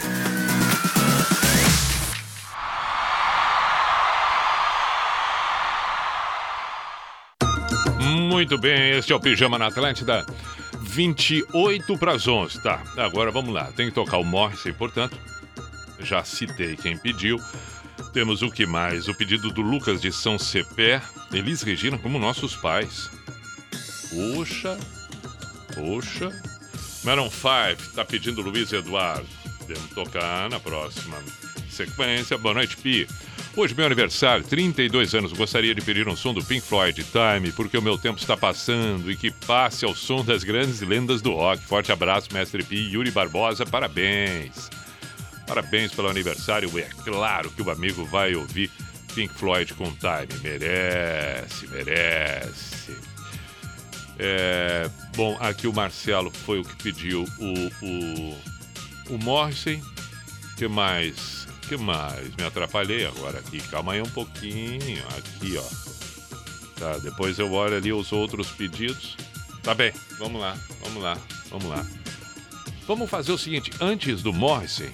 Muito 8.43 8.59
bem, 8.59 8.99
este 8.99 9.13
é 9.13 9.15
o 9.15 9.21
Pijama 9.21 9.57
na 9.57 9.69
Atlântida. 9.69 10.27
28 10.81 11.97
para 11.97 12.15
as 12.15 12.27
11, 12.27 12.61
tá? 12.61 12.83
Agora 12.97 13.31
vamos 13.31 13.55
lá, 13.55 13.71
tem 13.71 13.87
que 13.87 13.95
tocar 13.95 14.17
o 14.17 14.25
Morrissey, 14.25 14.73
portanto. 14.73 15.17
Já 16.01 16.25
citei 16.25 16.75
quem 16.77 16.99
pediu. 16.99 17.39
Temos 18.13 18.43
o 18.43 18.51
que 18.51 18.67
mais? 18.67 19.07
O 19.07 19.15
pedido 19.15 19.53
do 19.53 19.63
Lucas 19.63 20.01
de 20.01 20.11
São 20.11 20.41
Cepé. 20.41 21.01
Elis 21.33 21.63
Regina 21.63 21.97
como 21.97 22.19
nossos 22.19 22.57
pais. 22.57 23.09
Poxa, 24.11 24.77
poxa. 25.77 26.29
Maroon 27.05 27.31
5 27.31 27.93
tá 27.95 28.05
pedindo 28.05 28.43
Luiz 28.43 28.73
Eduardo. 28.73 29.29
Devemos 29.69 29.91
tocar 29.91 30.51
na 30.51 30.59
próxima 30.59 31.17
sequência. 31.73 32.39
Boa 32.39 32.55
noite, 32.55 32.77
Pi. 32.77 33.07
Hoje, 33.57 33.75
meu 33.75 33.87
aniversário, 33.87 34.45
32 34.45 35.15
anos. 35.15 35.33
Gostaria 35.33 35.75
de 35.75 35.81
pedir 35.83 36.09
um 36.09 36.17
som 36.17 36.33
do 36.33 36.43
Pink 36.45 36.67
Floyd 36.67 37.05
Time, 37.05 37.53
porque 37.53 37.77
o 37.77 37.83
meu 37.83 37.99
tempo 37.99 38.19
está 38.19 38.37
passando 38.37 39.11
e 39.11 39.17
que 39.17 39.31
passe 39.31 39.85
ao 39.85 39.95
som 39.95 40.25
das 40.25 40.45
grandes 40.45 40.81
lendas 40.81 41.21
do 41.21 41.33
rock. 41.33 41.63
Forte 41.65 41.93
abraço, 41.93 42.29
mestre 42.33 42.63
Pi. 42.63 42.93
Yuri 42.93 43.11
Barbosa, 43.11 43.67
parabéns. 43.67 44.71
Parabéns 45.47 45.93
pelo 45.93 46.09
aniversário. 46.09 46.71
É 46.79 46.89
claro 47.05 47.51
que 47.51 47.63
o 47.63 47.71
amigo 47.71 48.05
vai 48.07 48.35
ouvir 48.35 48.71
Pink 49.15 49.35
Floyd 49.35 49.75
com 49.75 49.93
Time. 49.93 50.41
Merece, 50.43 51.67
merece. 51.69 52.97
É, 54.19 54.89
bom, 55.17 55.37
aqui 55.41 55.67
o 55.67 55.73
Marcelo 55.73 56.31
foi 56.31 56.61
o 56.61 56.65
que 56.65 56.83
pediu 56.83 57.25
o, 57.39 57.85
o, 57.85 59.15
o 59.15 59.19
Morrissey. 59.19 59.83
que 60.57 60.69
mais? 60.69 61.42
Que 61.73 61.77
mais? 61.79 62.37
Me 62.37 62.45
atrapalhei 62.45 63.07
agora 63.07 63.39
aqui. 63.39 63.59
Calma 63.61 63.95
aí 63.95 64.03
um 64.03 64.11
pouquinho. 64.11 65.03
Aqui, 65.17 65.57
ó. 65.57 66.79
Tá, 66.79 66.99
depois 66.99 67.39
eu 67.39 67.51
olho 67.53 67.77
ali 67.77 67.93
os 67.93 68.13
outros 68.13 68.49
pedidos. 68.51 69.17
Tá 69.63 69.75
bem, 69.75 69.93
vamos 70.19 70.41
lá, 70.41 70.57
vamos 70.83 71.03
lá, 71.03 71.17
vamos 71.49 71.67
lá. 71.67 71.87
Vamos 72.87 73.09
fazer 73.09 73.33
o 73.33 73.39
seguinte, 73.39 73.71
antes 73.81 74.23
do 74.23 74.33
Morrissey, 74.33 74.91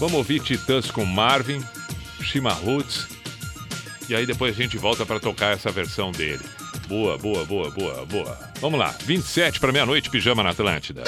vamos 0.00 0.14
ouvir 0.14 0.42
Titãs 0.42 0.90
com 0.90 1.04
Marvin, 1.04 1.64
Shima 2.20 2.52
Roots, 2.52 3.06
e 4.08 4.14
aí 4.14 4.26
depois 4.26 4.58
a 4.58 4.60
gente 4.60 4.76
volta 4.76 5.06
para 5.06 5.20
tocar 5.20 5.54
essa 5.54 5.70
versão 5.70 6.10
dele. 6.10 6.44
Boa, 6.88 7.16
boa, 7.16 7.44
boa, 7.44 7.70
boa, 7.70 8.04
boa. 8.06 8.38
Vamos 8.60 8.78
lá, 8.78 8.90
27 9.04 9.60
para 9.60 9.70
meia-noite, 9.70 10.10
Pijama 10.10 10.42
na 10.42 10.50
Atlântida. 10.50 11.04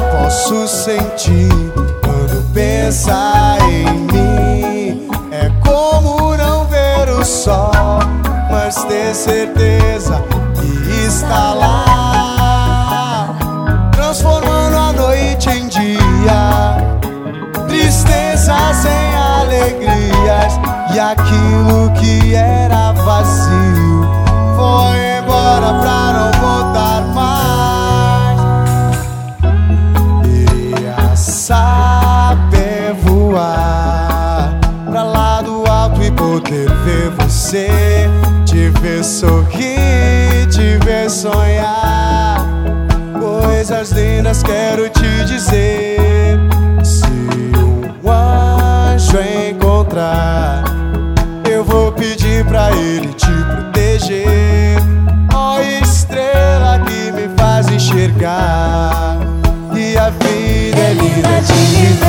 posso 0.00 0.66
sentir 0.68 1.48
quando 2.02 2.42
pensa 2.52 3.56
em 3.70 3.84
mim. 4.12 5.08
É 5.30 5.50
como 5.64 6.36
não 6.36 6.64
ver 6.66 7.08
o 7.10 7.24
sol, 7.24 7.70
mas 8.50 8.82
ter 8.84 9.14
certeza 9.14 10.22
que 10.54 11.06
está 11.06 11.54
lá, 11.54 13.34
transformando 13.92 14.76
a 14.76 14.92
noite 14.92 15.48
em 15.50 15.68
dia, 15.68 16.76
tristezas 17.66 18.84
em 18.84 19.14
alegrias. 19.14 20.58
E 20.94 20.98
aquilo 20.98 21.90
que 21.92 22.34
era 22.34 22.92
vazio 22.92 24.08
foi 24.56 24.98
embora 25.18 25.80
pra 25.80 26.12
não 26.12 26.37
você, 37.48 37.68
te 38.44 38.68
ver 38.80 39.02
sorrir, 39.02 40.46
te 40.50 40.76
ver 40.84 41.08
sonhar. 41.08 42.46
Coisas 43.18 43.90
lindas 43.92 44.42
quero 44.42 44.90
te 44.90 45.24
dizer. 45.24 46.38
Se 46.84 47.06
um 47.56 48.10
anjo 48.10 49.18
encontrar, 49.50 50.64
eu 51.50 51.64
vou 51.64 51.90
pedir 51.92 52.44
pra 52.44 52.70
ele 52.72 53.08
te 53.14 53.26
proteger. 53.26 54.76
Ó 55.32 55.56
oh, 55.56 55.60
estrela 55.82 56.80
que 56.80 57.12
me 57.12 57.30
faz 57.38 57.68
enxergar, 57.68 59.16
e 59.74 59.96
a 59.96 60.10
vida 60.10 60.78
é 60.78 60.92
linda 60.92 61.40
de 61.40 61.52
viver. 61.52 62.07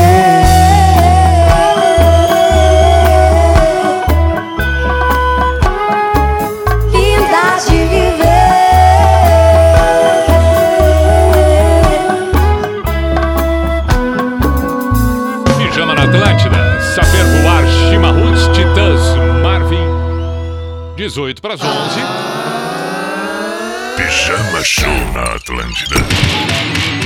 Pijama 24.30 24.64
Show 24.64 24.94
na 25.16 25.24
Atlântida. 25.24 25.96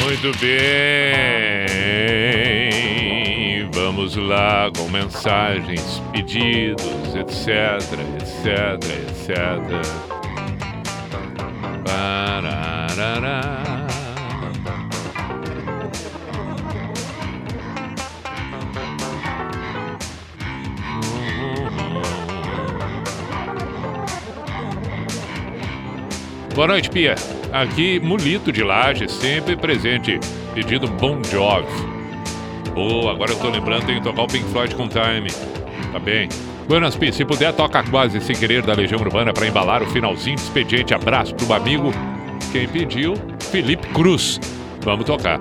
Muito 0.01 0.37
bem. 0.39 0.51
Vamos 3.71 4.17
lá 4.17 4.69
com 4.75 4.89
mensagens, 4.89 6.01
pedidos, 6.11 7.15
etc, 7.15 7.47
etc, 8.19 8.49
etc. 9.07 10.12
Boa 26.55 26.67
noite, 26.67 26.87
Pia. 26.91 27.15
Aqui, 27.51 27.99
Mulito 27.99 28.51
de 28.51 28.63
Laje, 28.63 29.09
sempre 29.09 29.55
presente. 29.55 30.19
Pedido 30.53 30.87
Bon 30.87 31.19
Jovi. 31.23 31.67
Boa, 32.75 33.11
agora 33.11 33.31
eu 33.31 33.39
tô 33.39 33.49
lembrando, 33.49 33.87
tem 33.87 33.95
que 33.95 34.03
tocar 34.03 34.21
o 34.21 34.27
Pink 34.27 34.45
Floyd 34.51 34.75
com 34.75 34.87
Time. 34.87 35.31
Tá 35.91 35.97
bem. 35.97 36.29
Buenas, 36.67 36.95
Pi, 36.95 37.11
se 37.11 37.25
puder, 37.25 37.53
toca 37.53 37.81
quase 37.89 38.21
sem 38.21 38.35
querer 38.35 38.61
da 38.61 38.73
Legião 38.75 39.01
Urbana 39.01 39.33
para 39.33 39.47
embalar 39.47 39.81
o 39.81 39.87
finalzinho 39.87 40.35
de 40.35 40.43
expediente. 40.43 40.93
Abraço 40.93 41.33
pro 41.33 41.51
amigo. 41.53 41.91
Quem 42.51 42.67
pediu? 42.67 43.15
Felipe 43.39 43.87
Cruz. 43.87 44.39
Vamos 44.81 45.05
tocar. 45.05 45.39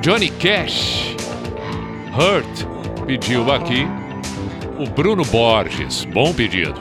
Johnny 0.00 0.30
Cash. 0.30 1.14
Hurt 2.14 3.04
pediu 3.06 3.52
aqui. 3.52 3.86
O 4.78 4.88
Bruno 4.88 5.22
Borges. 5.26 6.06
Bom 6.06 6.32
pedido. 6.32 6.80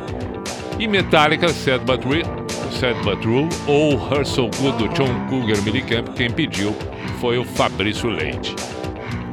E 0.79 0.87
Metallica, 0.87 1.49
Sad 1.49 1.83
But 1.85 2.03
Real, 2.05 2.42
Sad 2.73 3.01
But 3.03 3.21
True, 3.21 3.47
ou 3.67 3.93
Her 4.11 4.25
So 4.25 4.49
Good 4.59 4.77
do 4.77 4.87
John 4.89 5.27
Cougar 5.29 5.61
Millicamp, 5.61 6.09
quem 6.15 6.29
pediu 6.29 6.75
foi 7.19 7.37
o 7.37 7.45
Fabrício 7.45 8.09
Leite. 8.09 8.55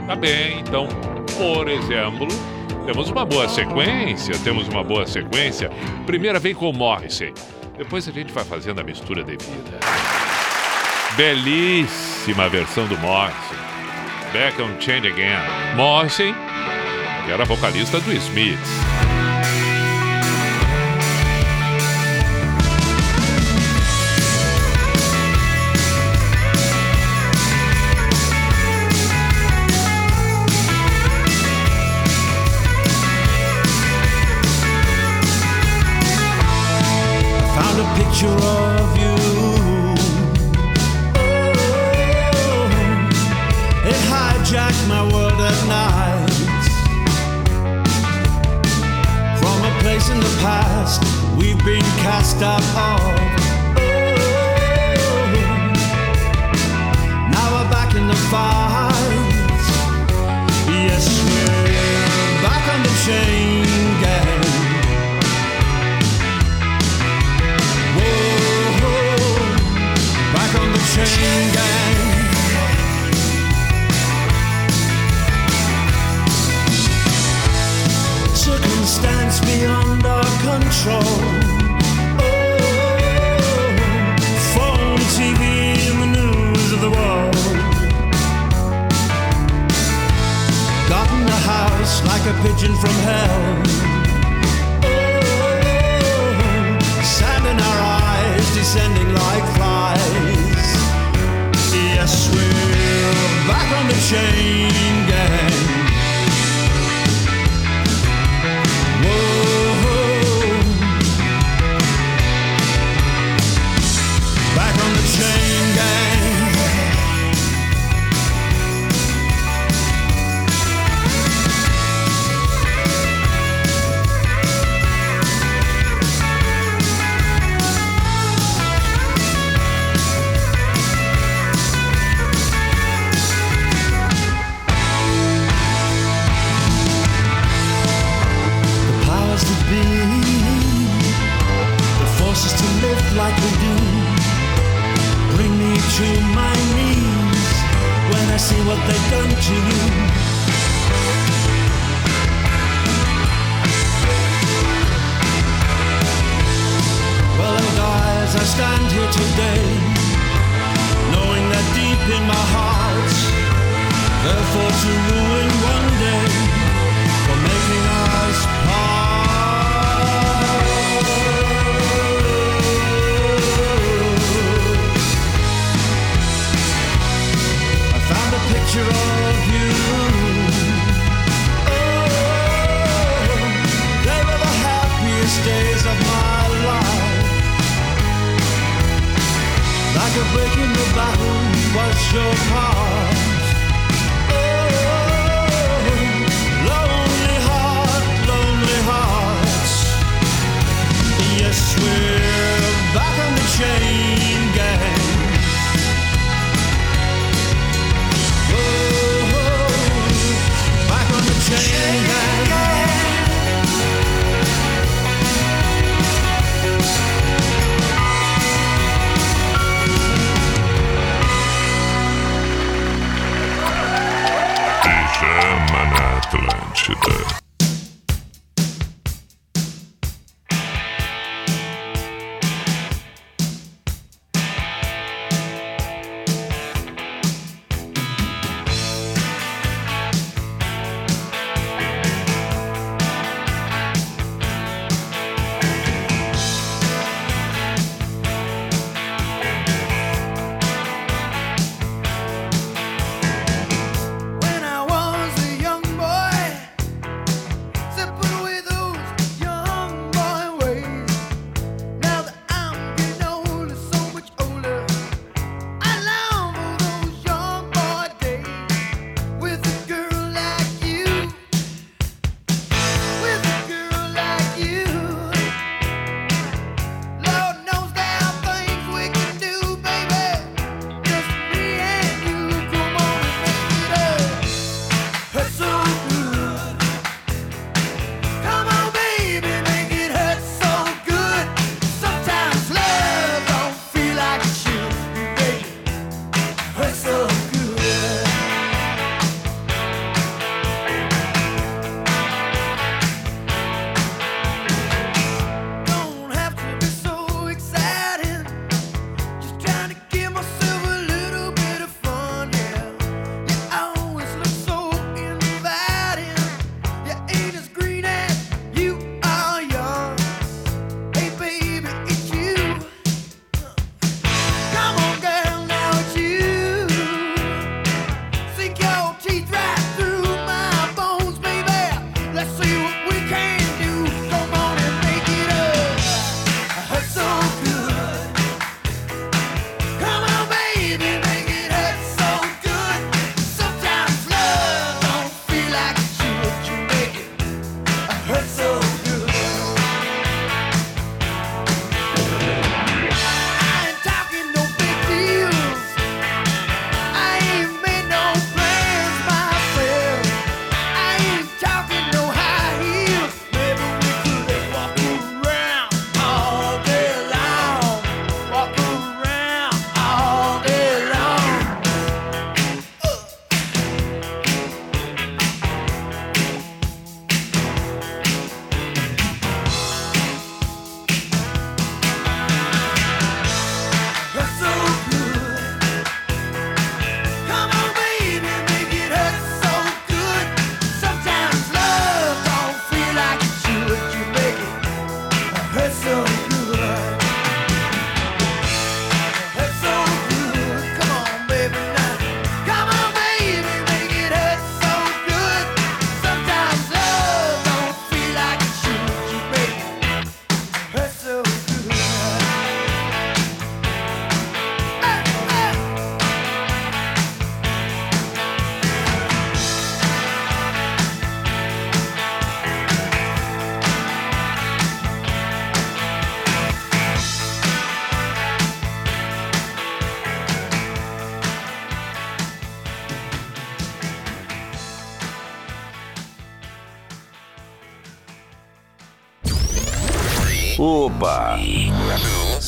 Tá 0.06 0.14
bem, 0.14 0.60
então, 0.60 0.86
por 1.38 1.68
exemplo, 1.68 2.28
temos 2.84 3.10
uma 3.10 3.24
boa 3.24 3.48
sequência, 3.48 4.38
temos 4.44 4.68
uma 4.68 4.84
boa 4.84 5.06
sequência. 5.06 5.70
Primeira 6.06 6.38
vem 6.38 6.54
com 6.54 6.72
Morrissey, 6.72 7.32
depois 7.78 8.06
a 8.06 8.12
gente 8.12 8.32
vai 8.32 8.44
fazendo 8.44 8.80
a 8.80 8.84
mistura 8.84 9.22
devida. 9.22 9.80
Belíssima 11.16 12.48
versão 12.48 12.86
do 12.86 12.98
Morrissey. 12.98 13.58
Back 14.32 14.60
on 14.62 14.80
Change 14.80 15.08
Again. 15.08 15.76
Morrissey, 15.76 16.34
que 17.24 17.32
era 17.32 17.44
vocalista 17.44 17.98
do 18.00 18.12
Smiths. 18.12 18.89
Picture 38.20 38.36
of 38.36 38.98
you. 38.98 39.16
Oh, 41.14 41.48
it 43.88 44.00
hijacked 44.10 44.88
my 44.88 45.02
world 45.10 45.40
at 45.40 45.58
night. 45.66 46.30
From 49.38 49.64
a 49.64 49.72
place 49.80 50.10
in 50.10 50.20
the 50.20 50.38
past 50.42 51.02
we've 51.38 51.64
been 51.64 51.86
cast 52.04 52.42
out 52.42 52.60
of. 52.60 53.00
Oh, 53.76 53.96
now 57.32 57.46
we're 57.54 57.70
back 57.70 57.94
in 57.94 58.06
the 58.06 58.16
fight. 58.30 58.59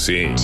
Sim. 0.02 0.34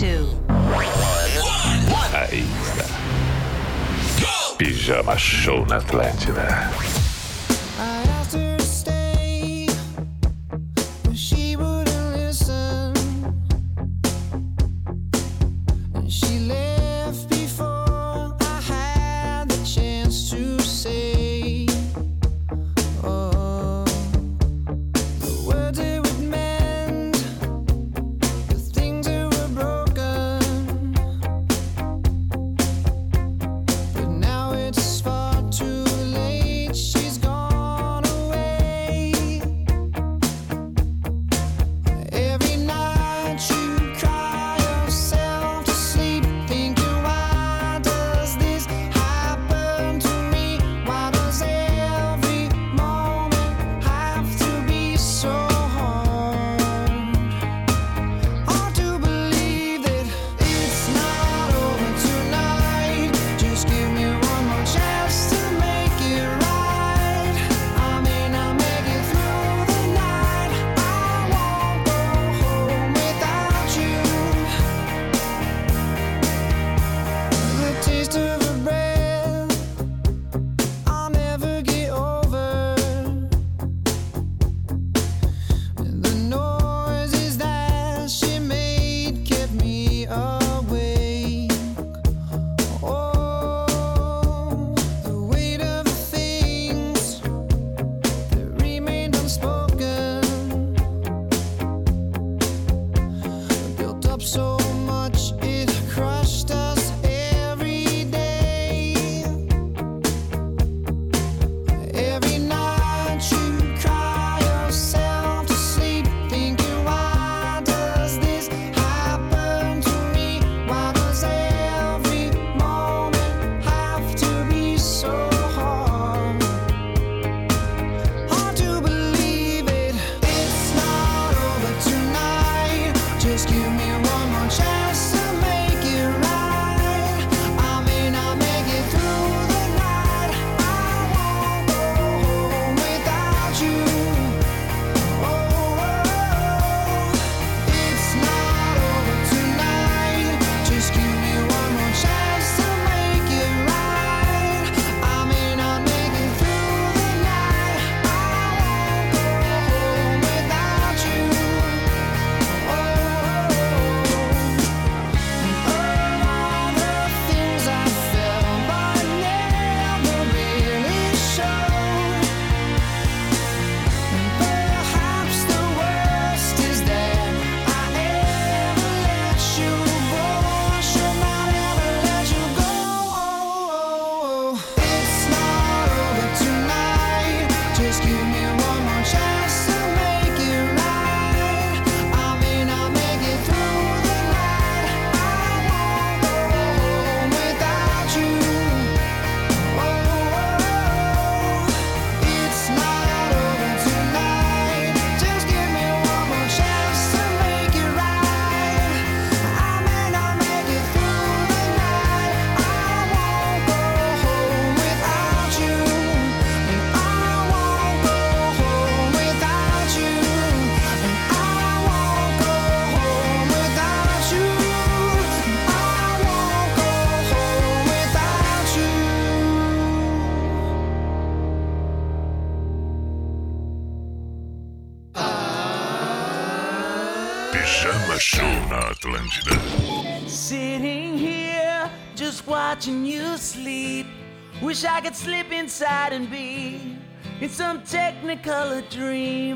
wish 244.79 244.89
I 244.89 245.01
could 245.01 245.17
slip 245.17 245.51
inside 245.51 246.13
and 246.13 246.31
be 246.31 246.97
in 247.41 247.49
some 247.49 247.81
technicolor 247.81 248.89
dream. 248.89 249.48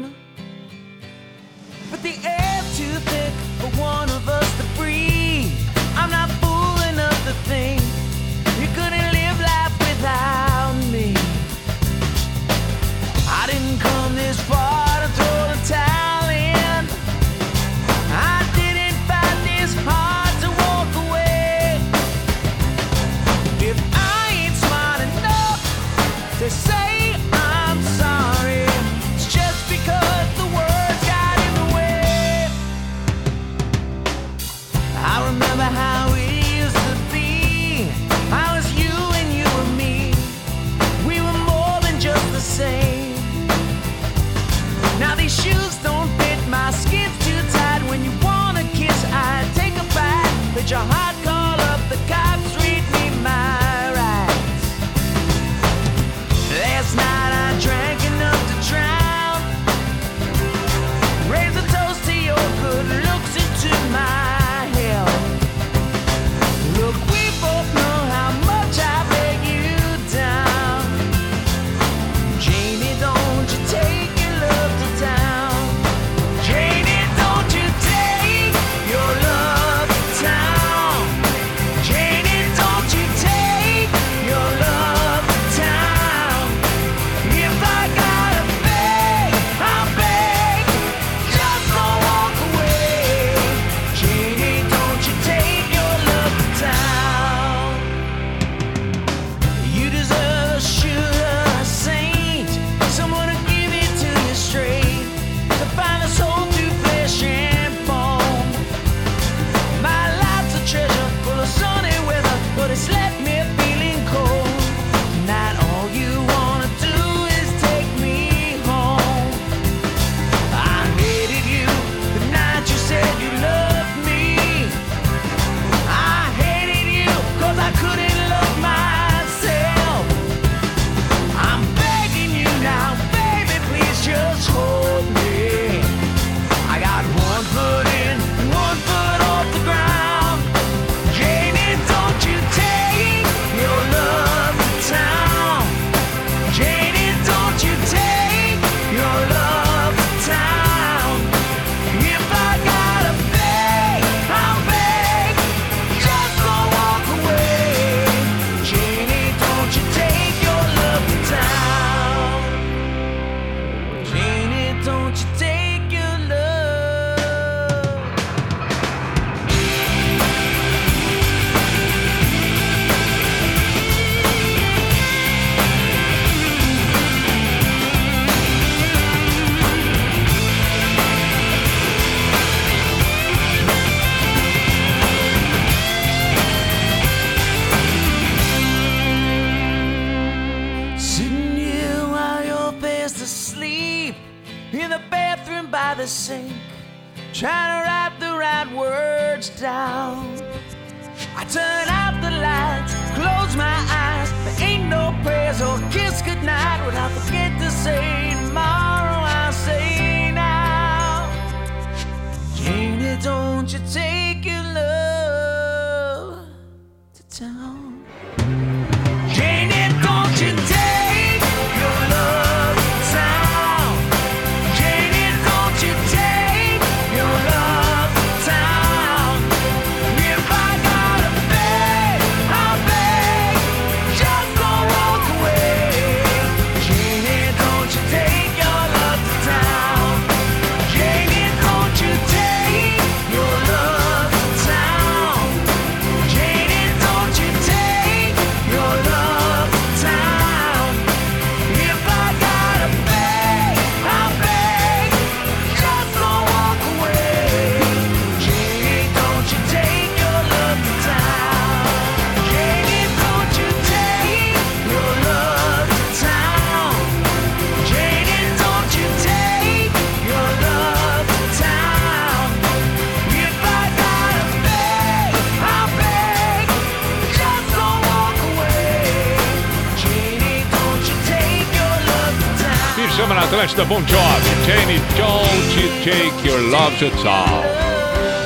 Bom, 283.75 283.87
Bon 283.87 284.07
Jovi, 284.07 284.67
Jane, 284.67 284.99
Don't 285.17 285.81
You 285.81 285.89
Take 286.05 286.47
Your 286.47 286.61
Love 286.71 286.95
to 286.99 287.11
Town. 287.23 287.63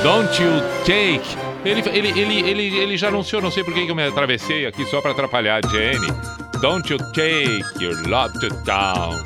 Don't 0.01 0.41
You 0.41 0.61
Take. 0.85 1.21
Ele, 1.65 1.81
ele, 1.89 2.19
ele, 2.19 2.49
ele, 2.49 2.77
ele 2.77 2.97
já 2.97 3.09
anunciou, 3.09 3.41
não 3.41 3.51
sei 3.51 3.61
por 3.61 3.73
que 3.73 3.85
eu 3.87 3.95
me 3.95 4.07
atravessei 4.07 4.65
aqui 4.65 4.85
só 4.85 5.01
para 5.01 5.11
atrapalhar 5.11 5.59
Jane. 5.69 6.07
Don't 6.61 6.89
You 6.91 6.97
Take 6.97 7.83
Your 7.83 8.07
Love 8.07 8.39
to 8.39 8.49
Town. 8.63 9.21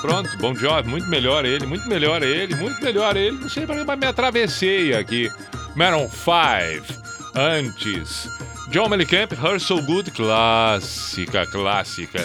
Pronto, 0.00 0.30
Bon 0.38 0.54
Jovi, 0.54 0.88
muito 0.88 1.08
melhor 1.08 1.44
ele, 1.44 1.66
muito 1.66 1.88
melhor 1.88 2.22
ele, 2.22 2.54
muito 2.54 2.80
melhor 2.80 3.16
ele. 3.16 3.36
Não 3.36 3.48
sei 3.48 3.66
por 3.66 3.74
que 3.74 3.96
me 3.96 4.06
atravessei 4.06 4.94
aqui. 4.94 5.28
Maroon 5.74 6.08
5, 6.08 6.94
antes. 7.34 8.28
John 8.70 8.88
Mellencamp, 8.88 9.32
Her 9.32 9.58
So 9.58 9.82
Good, 9.82 10.12
clássica, 10.12 11.44
clássica. 11.46 12.24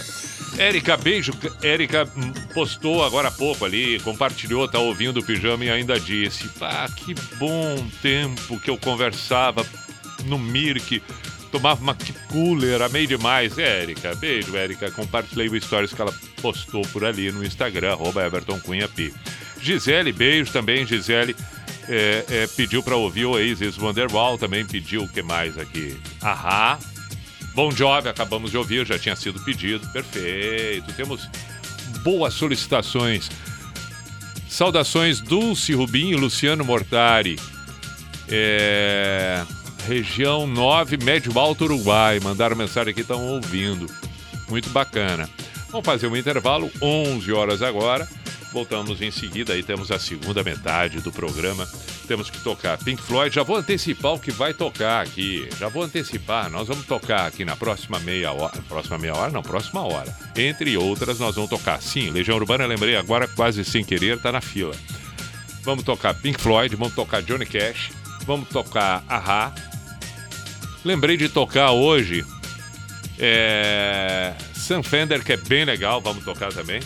Érica, 0.58 0.96
beijo. 0.98 1.34
Érica 1.62 2.08
postou 2.54 3.04
agora 3.04 3.28
há 3.28 3.32
pouco 3.32 3.66
ali, 3.66 4.00
compartilhou, 4.00 4.68
tá 4.68 4.80
ouvindo 4.80 5.20
o 5.20 5.24
pijama 5.26 5.66
e 5.66 5.70
ainda 5.70 6.00
disse: 6.00 6.48
Pá, 6.60 6.88
que 6.90 7.14
bom 7.38 7.86
tempo 8.02 8.60
que 8.60 8.70
eu 8.70 8.78
conversava 8.78 9.66
no 10.26 10.40
Mirk, 10.40 11.02
tomava 11.52 11.82
uma 11.82 11.98
cooler, 12.30 12.82
amei 12.82 13.06
demais. 13.06 13.58
É, 13.58 13.84
Érica, 13.84 14.16
beijo, 14.16 14.56
Érica. 14.56 14.90
Compartilhei 14.92 15.48
o 15.48 15.62
stories 15.62 15.94
que 15.94 16.02
ela 16.02 16.14
postou 16.42 16.82
por 16.88 17.04
ali 17.04 17.32
no 17.32 17.44
Instagram, 17.46 17.92
arroba 17.92 18.26
Everton 18.26 18.60
Cunha 18.60 18.88
P. 18.88 19.14
Gisele, 19.62 20.12
beijo 20.12 20.52
também, 20.52 20.86
Gisele. 20.86 21.36
é, 21.88 22.26
é, 22.30 22.48
pediu 22.48 22.82
pra 22.82 22.96
ouvir 22.96 23.26
o 23.26 23.32
Oasis 23.32 23.78
Wonderwall, 23.78 24.38
também 24.38 24.66
pediu 24.66 25.04
o 25.04 25.08
que 25.08 25.22
mais 25.22 25.58
aqui? 25.58 25.98
Ahá, 26.22 26.80
Bom 27.56 27.72
Jovi, 27.72 28.10
acabamos 28.10 28.52
de 28.52 28.58
ouvir, 28.58 28.86
já 28.86 29.00
tinha 29.00 29.16
sido 29.16 29.40
pedido. 29.40 29.88
Perfeito. 29.88 30.92
Temos 30.92 31.30
boas 32.04 32.34
solicitações. 32.34 33.32
Saudações 34.50 35.22
Dulce 35.22 35.74
Rubim 35.74 36.10
e 36.10 36.16
Luciano 36.16 36.66
Mortari. 36.66 37.40
É, 38.28 39.42
Região 39.88 40.46
9, 40.46 40.98
Médio 40.98 41.40
Alto 41.40 41.64
Uruguai. 41.64 42.20
Mandaram 42.20 42.58
mensagem 42.58 42.92
aqui, 42.92 43.02
estão 43.02 43.26
ouvindo. 43.26 43.88
Muito 44.50 44.70
bacana. 44.72 45.30
Vamos 45.70 45.86
fazer 45.86 46.08
um 46.08 46.18
intervalo, 46.18 46.70
11 46.82 47.32
horas 47.32 47.62
agora. 47.62 48.06
Voltamos 48.56 49.02
em 49.02 49.12
seguida, 49.12 49.52
aí 49.52 49.62
temos 49.62 49.92
a 49.92 50.00
segunda 50.00 50.42
metade 50.42 51.02
do 51.02 51.12
programa. 51.12 51.68
Temos 52.08 52.30
que 52.30 52.40
tocar 52.40 52.78
Pink 52.78 53.02
Floyd. 53.02 53.36
Já 53.36 53.44
vou 53.44 53.58
antecipar 53.58 54.14
o 54.14 54.20
que 54.20 54.32
vai 54.32 54.54
tocar 54.54 55.04
aqui. 55.04 55.50
Já 55.60 55.68
vou 55.68 55.84
antecipar. 55.84 56.50
Nós 56.50 56.66
vamos 56.66 56.86
tocar 56.86 57.28
aqui 57.28 57.44
na 57.44 57.58
próxima 57.58 58.00
meia 58.00 58.32
hora. 58.32 58.62
Próxima 58.70 58.98
meia 58.98 59.14
hora? 59.14 59.30
Não, 59.30 59.44
próxima 59.44 59.82
hora. 59.82 60.18
Entre 60.38 60.78
outras, 60.78 61.20
nós 61.20 61.36
vamos 61.36 61.50
tocar. 61.50 61.82
Sim, 61.82 62.12
Legião 62.12 62.38
Urbana, 62.38 62.66
lembrei 62.66 62.96
agora, 62.96 63.28
quase 63.28 63.66
sem 63.66 63.84
querer, 63.84 64.22
tá 64.22 64.32
na 64.32 64.40
fila. 64.40 64.74
Vamos 65.64 65.84
tocar 65.84 66.14
Pink 66.14 66.40
Floyd, 66.40 66.74
vamos 66.78 66.96
tocar 66.96 67.22
Johnny 67.24 67.46
Cash, 67.46 67.92
vamos 68.26 68.48
tocar 68.48 69.04
Ahá. 69.10 69.54
Lembrei 70.86 71.18
de 71.18 71.28
tocar 71.28 71.72
hoje 71.72 72.24
é, 73.20 74.34
Sam 74.54 74.82
Fender, 74.82 75.26
que 75.26 75.34
é 75.34 75.38
bem 75.38 75.66
legal, 75.66 76.00
vamos 76.00 76.24
tocar 76.24 76.54
também. 76.54 76.80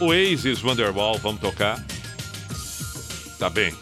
Oasis 0.00 0.62
Wonderwall, 0.62 1.18
vamos 1.18 1.40
tocar. 1.40 1.82
Tá 3.38 3.48
bem. 3.48 3.74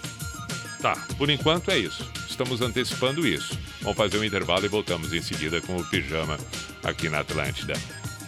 Tá, 0.80 0.94
por 1.18 1.28
enquanto 1.28 1.70
é 1.70 1.78
isso. 1.78 2.08
Estamos 2.28 2.60
antecipando 2.60 3.26
isso. 3.26 3.58
Vamos 3.82 3.96
fazer 3.96 4.18
um 4.18 4.24
intervalo 4.24 4.64
e 4.64 4.68
voltamos 4.68 5.12
em 5.12 5.20
seguida 5.20 5.60
com 5.60 5.76
o 5.76 5.84
pijama 5.84 6.38
aqui 6.84 7.08
na 7.08 7.20
Atlântida. 7.20 7.74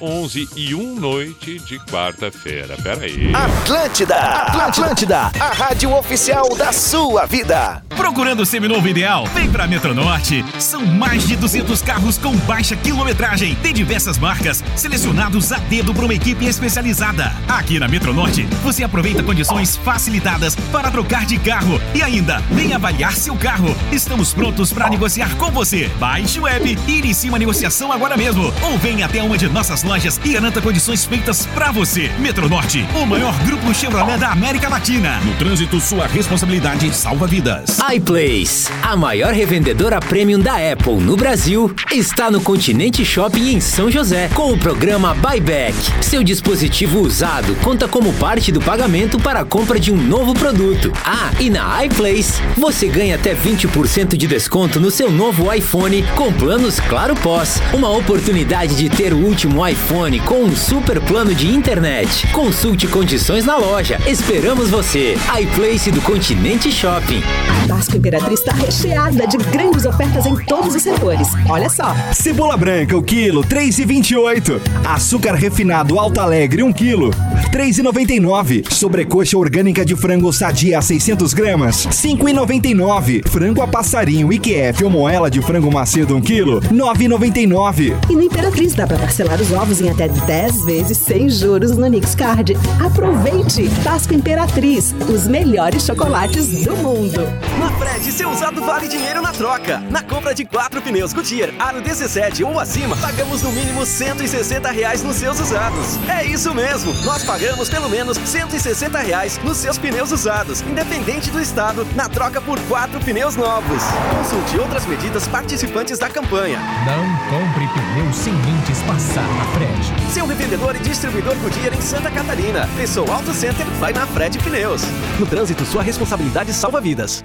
11 0.01 0.49
e 0.57 0.74
1 0.74 1.01
noite 1.01 1.59
de 1.61 1.78
quarta-feira. 1.78 2.76
Pera 2.82 3.05
aí. 3.05 3.32
Atlântida, 3.34 4.16
Atlântida, 4.16 5.18
a 5.40 5.53
rádio 5.53 5.94
oficial 5.94 6.55
da 6.57 6.72
sua 6.72 7.26
vida. 7.26 7.82
Procurando 7.97 8.40
o 8.40 8.47
seminovo 8.47 8.86
ideal? 8.86 9.26
Vem 9.34 9.51
pra 9.51 9.66
Metronorte. 9.66 10.44
São 10.59 10.84
mais 10.84 11.26
de 11.26 11.36
200 11.36 11.80
carros 11.82 12.18
com 12.18 12.36
baixa 12.38 12.76
quilometragem, 12.76 13.55
de 13.55 13.72
diversas 13.72 14.18
marcas, 14.18 14.62
selecionados 14.74 15.51
a 15.51 15.59
dedo 15.59 15.94
para 15.94 16.05
uma 16.05 16.14
equipe 16.14 16.44
especializada. 16.44 17.32
Aqui 17.49 17.78
na 17.78 17.88
Metronorte, 17.88 18.42
você 18.62 18.84
aproveita 18.84 19.22
condições 19.22 19.76
facilitadas 19.76 20.55
para 20.70 20.90
trocar 20.90 21.24
de 21.24 21.38
carro 21.38 21.80
e 21.94 22.03
ainda 22.03 22.38
vem 22.51 22.74
avaliar 22.74 23.14
seu 23.14 23.34
carro. 23.36 23.74
Estamos 23.90 24.34
prontos 24.34 24.72
para 24.72 24.90
negociar 24.90 25.34
com 25.36 25.51
você. 25.51 25.88
Baixe 25.99 26.38
o 26.38 26.47
app 26.47 26.78
e 26.86 26.99
inicie 26.99 27.30
uma 27.30 27.38
negociação 27.38 27.90
agora 27.90 28.16
mesmo. 28.16 28.53
Ou 28.62 28.78
venha 28.78 29.07
até 29.07 29.22
uma 29.22 29.38
de 29.38 29.49
nossas 29.49 29.86
lojas 29.87 30.20
e 30.24 30.32
garanta 30.32 30.61
condições 30.61 31.05
feitas 31.05 31.47
para 31.47 31.70
você. 31.70 32.11
Metronorte, 32.18 32.84
o 33.01 33.07
maior 33.07 33.32
grupo 33.45 33.72
Chevrolet 33.72 34.18
da 34.18 34.32
América 34.32 34.68
Latina. 34.68 35.20
No 35.20 35.32
trânsito, 35.34 35.80
sua 35.80 36.07
responsabilidade 36.07 36.93
salva 36.95 37.26
vidas. 37.26 37.78
iPlace, 37.95 38.68
a 38.82 38.97
maior 38.97 39.32
revendedora 39.32 40.01
premium 40.01 40.41
da 40.41 40.55
Apple 40.55 40.97
no 40.97 41.16
Brasil, 41.16 41.72
está 41.93 42.30
no 42.30 42.41
Continente 42.41 43.05
Shopping 43.05 43.55
em 43.55 43.61
São 43.61 43.91
José, 43.91 44.28
com 44.34 44.53
o 44.53 44.59
programa 44.59 45.14
Buyback. 45.14 45.76
Seu 46.03 46.24
dispositivo 46.24 47.01
usado 47.01 47.55
conta 47.62 47.87
como 47.87 48.12
parte 48.14 48.51
do 48.51 48.61
pagamento 48.61 49.20
para 49.20 49.41
a 49.41 49.45
compra 49.45 49.78
de 49.78 49.93
um 49.93 49.97
novo 49.97 50.34
produto. 50.34 50.93
Ah, 51.05 51.30
e 51.39 51.49
na 51.49 51.84
iPlace, 51.84 52.43
você 52.57 52.89
ganha 52.89 53.14
até 53.14 53.34
20% 53.34 54.16
de 54.16 54.26
desconto 54.26 54.80
no 54.80 54.91
seu 54.91 55.12
novo 55.12 55.53
iPhone 55.53 56.05
com 56.16 56.32
planos 56.32 56.80
Claro 56.80 57.14
Pós. 57.14 57.62
Uma 57.72 57.91
oportunidade 57.91 58.74
de 58.74 58.89
ter 58.89 59.12
o 59.12 59.18
último 59.18 59.66
iPhone 59.66 59.76
com 60.24 60.43
um 60.43 60.57
super 60.57 61.01
plano 61.01 61.35
de 61.35 61.49
internet. 61.49 62.27
Consulte 62.33 62.87
condições 62.89 63.45
na 63.45 63.57
loja. 63.57 63.99
Esperamos 64.07 64.68
você. 64.68 65.16
iPlace 65.41 65.91
do 65.91 66.01
Continente 66.01 66.72
Shopping. 66.72 67.22
A 67.64 67.68
Páscoa 67.68 67.97
Imperatriz 67.97 68.41
está 68.41 68.53
recheada 68.53 69.27
de 69.27 69.37
grandes 69.37 69.85
ofertas 69.85 70.27
em 70.27 70.37
todos 70.45 70.74
os 70.74 70.83
setores. 70.83 71.29
Olha 71.49 71.68
só. 71.68 71.95
Cebola 72.12 72.57
branca, 72.57 72.97
o 72.97 73.03
quilo, 73.03 73.43
3,28. 73.45 74.61
Açúcar 74.85 75.35
refinado 75.35 75.99
Alto 75.99 76.20
Alegre, 76.20 76.62
1 76.62 76.72
quilo, 76.72 77.11
3,99. 77.53 78.72
Sobrecoxa 78.72 79.39
orgânica 79.39 79.85
de 79.85 79.95
frango 79.95 80.33
sadia, 80.33 80.83
600 80.83 81.33
gramas, 81.33 81.87
5,99. 81.87 83.27
Frango 83.29 83.62
a 83.62 83.68
passarinho 83.68 84.33
IQF 84.33 84.85
ou 84.85 84.91
moela 84.91 85.31
de 85.31 85.41
frango 85.41 85.70
macedo, 85.70 86.16
1 86.16 86.20
quilo, 86.20 86.61
9,99. 86.61 87.95
E 88.11 88.12
no 88.14 88.22
Imperatriz 88.22 88.74
dá 88.74 88.87
para 88.87 88.99
parcelar 88.99 89.41
os 89.41 89.53
ovos 89.53 89.66
em 89.67 89.91
até 89.91 90.07
10 90.07 90.64
vezes 90.64 90.97
sem 90.97 91.29
juros 91.29 91.77
no 91.77 91.89
Nix 91.89 92.14
Card. 92.14 92.57
Aproveite! 92.85 93.69
Páscoa 93.83 94.14
Imperatriz, 94.14 94.95
os 95.12 95.27
melhores 95.27 95.85
chocolates 95.85 96.64
do 96.64 96.77
mundo. 96.77 97.21
Na 97.59 97.73
Fred, 97.73 98.12
seu 98.12 98.31
usado 98.31 98.61
vale 98.64 98.87
dinheiro 98.87 99.21
na 99.21 99.33
troca. 99.33 99.79
Na 99.91 100.03
compra 100.03 100.33
de 100.33 100.45
quatro 100.45 100.81
pneus 100.81 101.12
Goodyear, 101.12 101.51
aro 101.59 101.81
17 101.83 102.45
ou 102.45 102.61
acima, 102.61 102.97
pagamos 102.97 103.43
no 103.43 103.51
mínimo 103.51 103.85
160 103.85 104.71
reais 104.71 105.03
nos 105.03 105.17
seus 105.17 105.41
usados. 105.41 105.99
É 106.09 106.25
isso 106.25 106.55
mesmo, 106.55 106.95
nós 107.05 107.25
pagamos 107.25 107.69
pelo 107.69 107.89
menos 107.89 108.19
160 108.19 108.99
reais 109.01 109.41
nos 109.43 109.57
seus 109.57 109.79
pneus 109.79 110.12
usados, 110.12 110.61
independente 110.61 111.29
do 111.31 111.41
estado, 111.41 111.85
na 111.97 112.09
troca 112.09 112.41
por 112.41 112.61
quatro 112.69 113.01
pneus 113.01 113.35
novos. 113.35 113.83
Consulte 114.17 114.59
outras 114.61 114.87
medidas 114.87 115.27
participantes 115.27 115.99
da 115.99 116.09
campanha. 116.09 116.61
Não 116.87 117.39
compre 117.39 117.67
pneu 117.97 118.12
sem 118.12 118.34
lentes 118.34 118.82
passar 118.82 119.26
na 119.36 119.44
Fred. 119.47 120.12
Seu 120.12 120.26
revendedor 120.26 120.76
e 120.76 120.78
distribuidor 120.80 121.34
Goodyear 121.36 121.72
em 121.72 121.80
Santa 121.80 122.11
Catarina. 122.11 122.68
Pensou 122.76 123.11
Auto 123.11 123.32
Center, 123.32 123.64
vai 123.80 123.94
na 123.94 124.07
Fred 124.07 124.38
Pneus. 124.38 124.82
No 125.18 125.26
trânsito, 125.26 125.64
sua 125.64 125.82
responsabilidade 125.82 126.53
salva 126.53 126.78
vidas. 126.78 127.22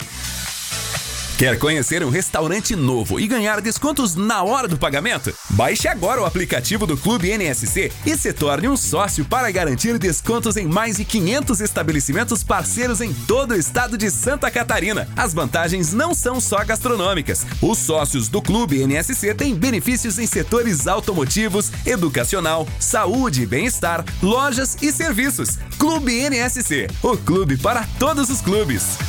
Quer 1.42 1.58
conhecer 1.58 2.04
um 2.04 2.12
restaurante 2.12 2.76
novo 2.76 3.20
e 3.20 3.26
ganhar 3.26 3.62
descontos 3.62 4.14
na 4.14 4.44
hora 4.44 4.68
do 4.68 4.78
pagamento? 4.78 5.34
Baixe 5.50 5.88
agora 5.88 6.22
o 6.22 6.26
aplicativo 6.26 6.86
do 6.86 6.96
Clube 6.96 7.36
NSC 7.36 7.92
e 8.06 8.16
se 8.16 8.32
torne 8.32 8.68
um 8.68 8.78
sócio 8.78 9.26
para 9.26 9.50
garantir 9.50 9.98
descontos 9.98 10.56
em 10.56 10.68
mais 10.68 10.98
de 10.98 11.04
500 11.04 11.60
estabelecimentos 11.60 12.44
parceiros 12.44 13.02
em 13.02 13.12
todo 13.12 13.56
o 13.56 13.58
estado 13.58 13.98
de 13.98 14.12
Santa 14.12 14.52
Catarina. 14.52 15.10
As 15.18 15.34
vantagens 15.34 15.92
não 15.92 16.14
são 16.14 16.40
só 16.40 16.64
gastronômicas. 16.64 17.44
Os 17.60 17.80
sócios 17.80 18.30
do 18.30 18.40
Clube 18.40 18.86
NSC 18.86 19.34
têm 19.34 19.56
benefícios 19.56 20.20
em 20.20 20.28
setores 20.28 20.86
automotivos, 20.86 21.72
educacional, 21.88 22.68
saúde 22.80 23.42
e 23.42 23.46
bem-estar, 23.48 24.06
lojas 24.22 24.78
e 24.80 24.92
serviços. 24.92 25.58
Clube 25.80 26.14
NSC, 26.14 26.86
o 27.02 27.18
clube 27.18 27.58
para 27.58 27.84
todos 27.98 28.30
os 28.30 28.42
clubes. 28.42 29.00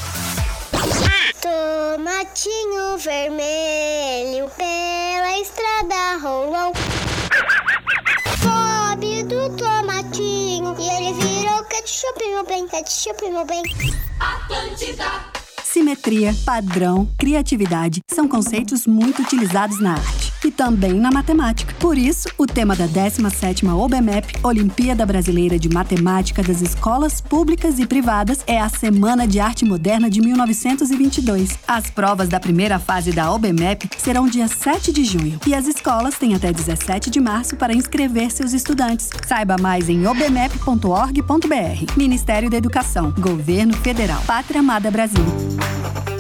Tomatinho 1.41 2.99
vermelho 2.99 4.51
pela 4.57 5.39
estrada 5.39 6.19
rolou. 6.21 6.73
Pobre 8.43 9.23
do 9.25 9.57
tomatinho 9.57 10.75
e 10.79 10.89
ele 10.89 11.13
virou 11.15 11.63
ketchup, 11.65 12.27
meu 12.27 12.45
bem, 12.45 12.67
ketchup, 12.67 13.31
meu 13.31 13.45
bem. 13.45 13.63
Atlântida. 14.19 15.42
Simetria, 15.65 16.35
padrão, 16.45 17.09
criatividade 17.19 18.01
são 18.11 18.29
conceitos 18.29 18.87
muito 18.87 19.23
utilizados 19.23 19.81
na 19.81 19.93
arte. 19.93 20.33
e 20.45 20.51
também 20.51 20.95
na 20.95 21.11
matemática. 21.11 21.73
Por 21.79 21.97
isso, 21.97 22.29
o 22.37 22.47
tema 22.47 22.75
da 22.75 22.89
17ª 22.89 23.73
OBMEP, 23.75 24.35
Olimpíada 24.43 25.07
Brasileira 25.07 25.57
de 25.59 25.69
Matemática 25.69 26.43
das 26.43 26.61
Escolas 26.61 27.21
Públicas 27.21 27.79
e 27.79 27.87
Privadas, 27.87 28.43
é 28.47 28.61
a 28.61 28.69
Semana 28.69 29.27
de 29.27 29.39
Arte 29.39 29.65
Moderna 29.65 30.11
de 30.11 30.21
1922. 30.21 31.59
As 31.67 31.91
provas 31.91 32.29
da 32.29 32.41
primeira 32.41 32.81
fase 32.81 33.13
da 33.13 33.33
OBMEP 33.33 33.89
serão 33.99 34.27
dia 34.27 34.49
7 34.49 34.93
de 34.93 35.05
junho 35.05 35.39
e 35.47 35.55
as 35.55 35.69
escolas 35.69 36.17
têm 36.19 36.35
até 36.35 36.53
17 36.53 37.09
de 37.09 37.21
março 37.21 37.57
para 37.57 37.73
inscrever 37.73 38.31
seus 38.33 38.53
estudantes. 38.53 39.11
Saiba 39.27 39.57
mais 39.57 39.89
em 39.89 40.07
obmep.org.br. 40.07 41.97
Ministério 41.97 42.51
da 42.51 42.57
Educação, 42.57 43.13
Governo 43.13 43.75
Federal, 43.75 44.21
Pátria 44.27 44.59
Amada 44.61 44.91
Brasil. 44.91 45.52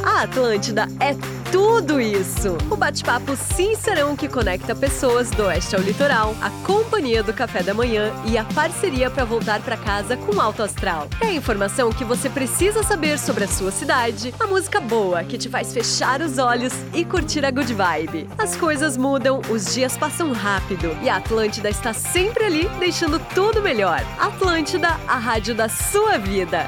A 0.04 0.22
Atlântida 0.22 0.88
é 1.00 1.14
tudo 1.50 2.00
isso. 2.00 2.56
O 2.70 2.76
bate-papo 2.76 3.36
sincerão 3.36 4.16
que 4.16 4.26
conecta 4.26 4.74
pessoas 4.74 5.30
do 5.30 5.44
oeste 5.44 5.76
ao 5.76 5.82
litoral, 5.82 6.34
a 6.40 6.48
companhia 6.64 7.22
do 7.22 7.32
café 7.32 7.62
da 7.62 7.74
manhã 7.74 8.10
e 8.24 8.38
a 8.38 8.44
parceria 8.44 9.10
para 9.10 9.24
voltar 9.24 9.60
para 9.60 9.76
casa 9.76 10.16
com 10.16 10.40
alto 10.40 10.62
astral. 10.62 11.08
É 11.20 11.26
a 11.26 11.32
informação 11.32 11.92
que 11.92 12.04
você 12.04 12.30
precisa 12.30 12.82
saber 12.82 13.18
sobre 13.18 13.44
a 13.44 13.48
sua 13.48 13.70
cidade, 13.70 14.34
a 14.40 14.46
música 14.46 14.80
boa 14.80 15.22
que 15.24 15.36
te 15.36 15.48
faz 15.48 15.72
fechar 15.72 16.20
os 16.22 16.38
olhos 16.38 16.72
e 16.94 17.04
curtir 17.04 17.44
a 17.44 17.50
good 17.50 17.72
vibe. 17.74 18.28
As 18.38 18.56
coisas 18.56 18.96
mudam, 18.96 19.42
os 19.50 19.74
dias 19.74 19.96
passam 19.96 20.32
rápido 20.32 20.96
e 21.02 21.08
a 21.08 21.16
Atlântida 21.16 21.68
está 21.68 21.92
sempre 21.92 22.44
ali, 22.44 22.68
deixando 22.78 23.18
tudo 23.34 23.60
melhor. 23.60 24.00
Atlântida, 24.18 24.88
a 25.06 25.16
rádio 25.16 25.54
da 25.54 25.68
sua 25.68 26.18
vida. 26.18 26.66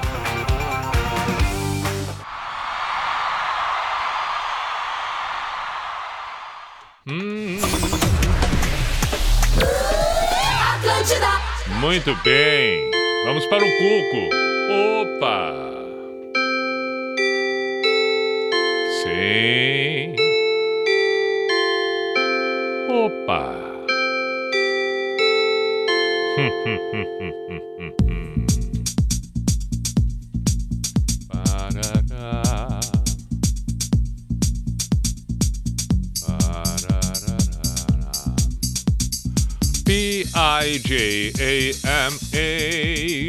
Muito 11.81 12.17
bem. 12.25 12.91
Vamos 13.27 13.45
para 13.47 13.63
o 13.63 13.69
Cuco. 13.69 14.31
Opa! 15.03 15.53
Sim. 19.03 20.15
Opa! 22.89 23.55
Parará. 26.37 27.65
P-I-J-A-M-A 39.85 41.35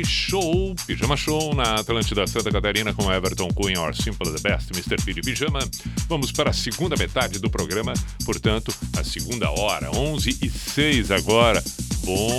Show, 0.06 0.74
Pijama 0.88 1.18
Show 1.18 1.54
na 1.54 1.76
Atlântida 1.76 2.26
Santa 2.26 2.50
Catarina 2.50 2.94
com 2.94 3.12
Everton 3.12 3.50
Cunha, 3.50 3.82
or 3.82 3.94
Simple 3.94 4.32
the 4.32 4.40
Best, 4.42 4.72
Mr. 4.72 4.96
P 5.04 5.14
de 5.14 5.22
Pijama. 5.22 5.60
Vamos 6.08 6.32
para 6.32 6.52
a 6.52 6.54
segunda 6.54 6.96
metade 6.96 7.40
do 7.40 7.50
programa, 7.50 7.94
portanto, 8.24 8.74
a 8.98 9.04
segunda 9.04 9.52
hora, 9.52 9.92
11 9.92 10.38
e 10.42 10.50
6 10.50 11.12
agora. 11.12 11.62
Bom, 12.06 12.32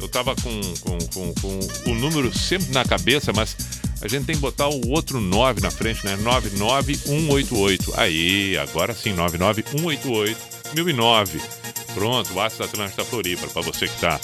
Eu 0.00 0.08
tava 0.08 0.34
com, 0.34 0.60
com, 0.80 0.98
com, 0.98 1.32
com 1.34 1.60
o 1.92 1.94
número 1.94 2.36
sempre 2.36 2.72
na 2.72 2.84
cabeça, 2.84 3.32
mas 3.32 3.56
a 4.02 4.08
gente 4.08 4.24
tem 4.24 4.34
que 4.34 4.40
botar 4.40 4.68
o 4.68 4.88
outro 4.88 5.20
9 5.20 5.60
na 5.60 5.70
frente, 5.70 6.04
né? 6.04 6.16
99188. 6.16 7.94
Aí, 7.96 8.58
agora 8.58 8.92
sim, 8.92 9.12
99188 9.12 10.36
1009. 10.74 11.40
Pronto, 11.94 12.32
o 12.32 12.34
WhatsApp 12.34 12.58
da 12.58 12.86
Atlântida 12.86 13.04
Floripa, 13.04 13.46
para 13.46 13.62
você 13.62 13.86
que 13.86 14.00
tá 14.00 14.20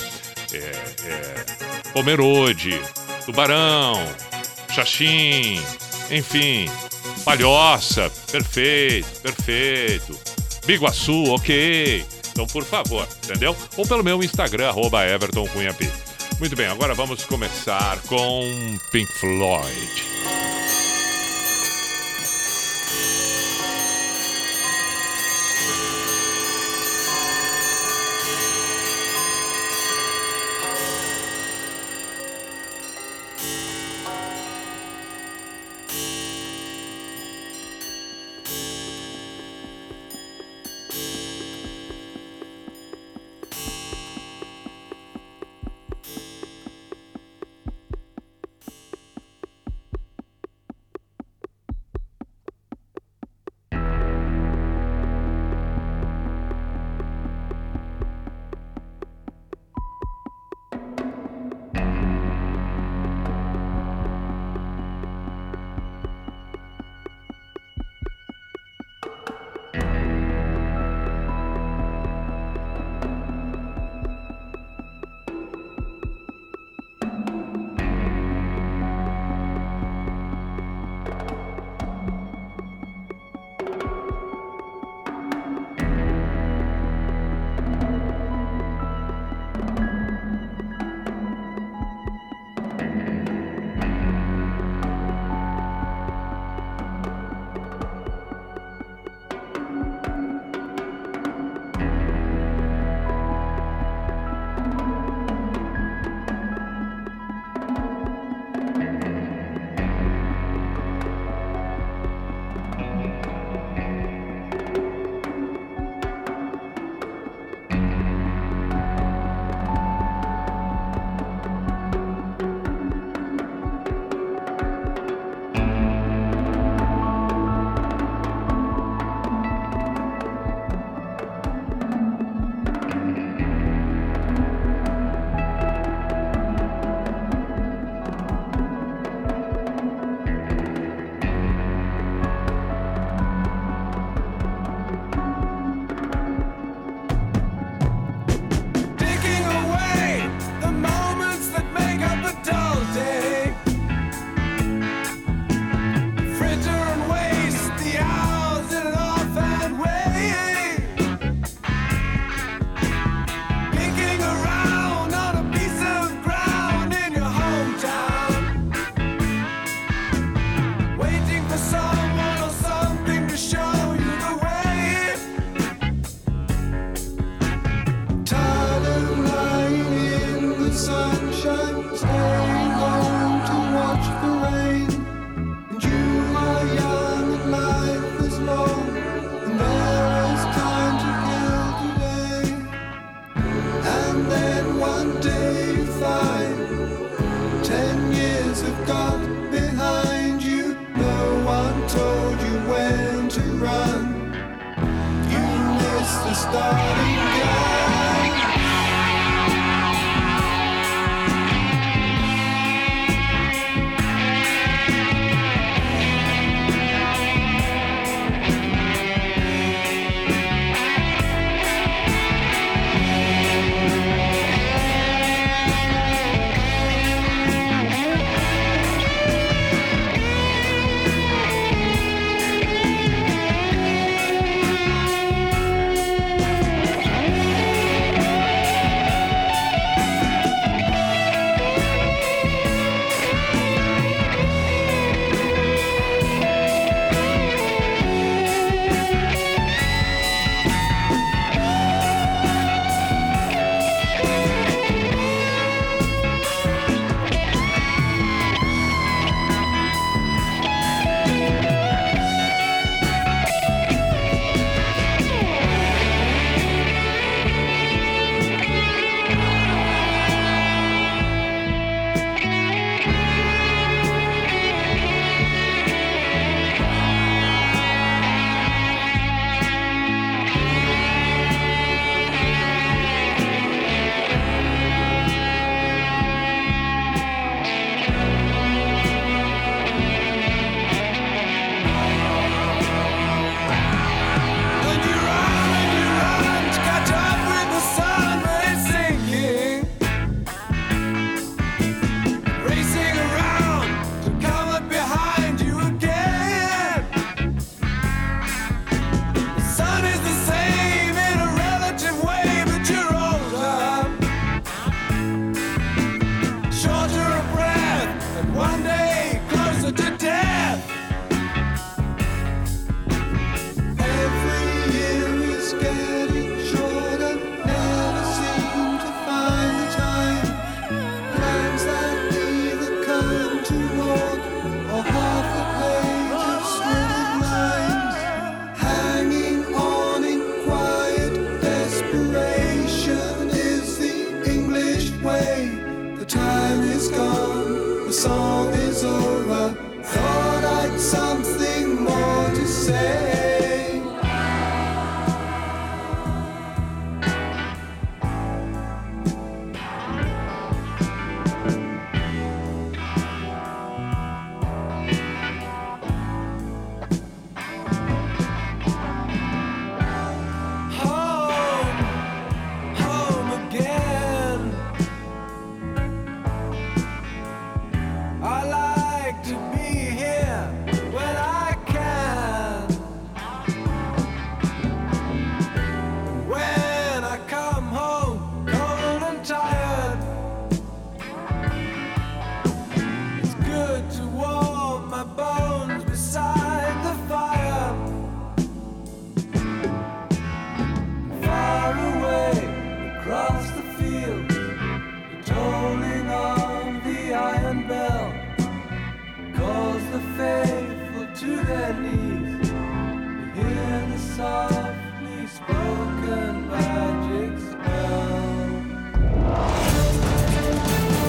é, 0.53 0.57
é, 0.57 1.45
Pomerode, 1.93 2.83
Tubarão, 3.25 3.95
Xaxim, 4.75 5.63
enfim, 6.11 6.69
Palhoça, 7.25 8.11
perfeito, 8.31 9.21
perfeito. 9.21 10.19
Biguaçu, 10.67 11.25
ok. 11.33 12.05
Então, 12.31 12.47
por 12.47 12.65
favor, 12.65 13.07
entendeu? 13.25 13.57
Ou 13.77 13.87
pelo 13.87 14.05
meu 14.05 14.23
Instagram, 14.23 14.69
arroba. 14.69 15.01
Muito 16.39 16.57
bem, 16.57 16.67
agora 16.67 16.95
vamos 16.95 17.25
começar 17.25 17.99
com 18.03 18.49
Pink 18.91 19.13
Floyd. 19.13 20.10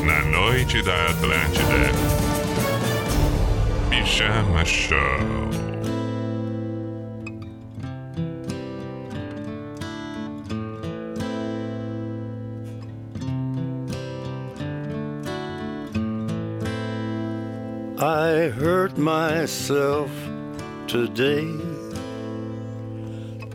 Na 0.05 0.21
noite 0.31 0.81
da 0.81 1.07
Atlântida, 1.09 1.91
Pijama 3.89 4.63
Show. 4.65 5.51
I 17.99 18.49
hurt 18.49 18.97
myself 18.97 20.09
today 20.87 21.60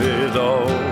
it 0.00 0.36
all. 0.36 0.91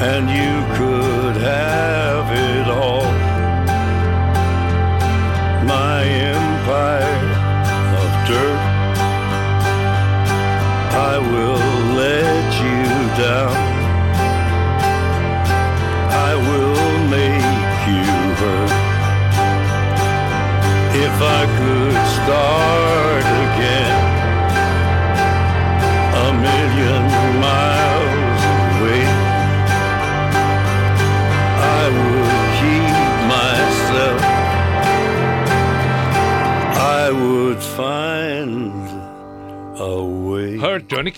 And 0.00 0.30
you 0.30 0.54
could 0.76 1.36
have 1.42 2.30
it 2.30 2.68
all. 2.68 3.10
My 5.66 6.04
empire 6.04 7.28
of 8.02 8.10
dirt. 8.28 8.62
I 11.10 11.18
will 11.18 11.96
let 11.96 12.54
you 12.62 13.22
down. 13.22 13.67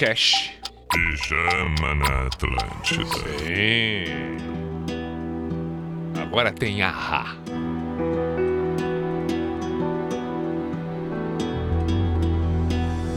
Cash. 0.00 0.50
Pijama 0.90 1.94
na 1.94 2.26
Atlântida. 2.26 3.04
Sim. 3.38 4.38
Agora 6.22 6.50
tem 6.52 6.80
a 6.80 6.88
Rá. 6.88 7.36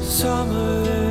Summer 0.01 1.02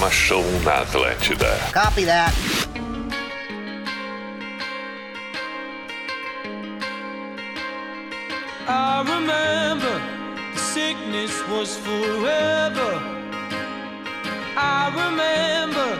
programa 0.00 0.10
Show 0.10 0.42
na 0.64 0.80
Atlântida. 0.82 1.72
Copy 1.72 2.04
that. 2.04 2.32
I 8.66 9.02
remember 9.04 10.00
the 10.54 10.58
sickness 10.58 11.32
was 11.48 11.76
forever. 11.76 12.92
I 14.56 14.88
remember 15.04 15.90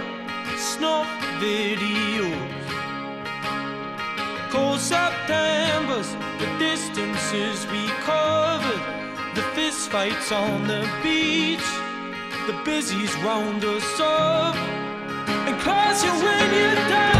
snuff 0.57 1.09
videos. 1.41 2.49
Cold 4.51 4.81
September's, 4.81 6.17
the 6.39 6.49
distances 6.59 7.67
we 7.71 7.87
covered, 8.05 8.83
the 9.35 9.43
fist 9.55 9.91
fights 9.91 10.33
on 10.33 10.67
the 10.67 10.89
beach 11.03 11.80
the 12.51 12.65
busies 12.65 13.15
round 13.19 13.65
us 13.65 14.01
up 14.01 14.57
and 15.47 15.61
close 15.61 16.03
you 16.03 16.11
when 16.11 16.55
you're 16.55 16.89
down. 16.89 17.20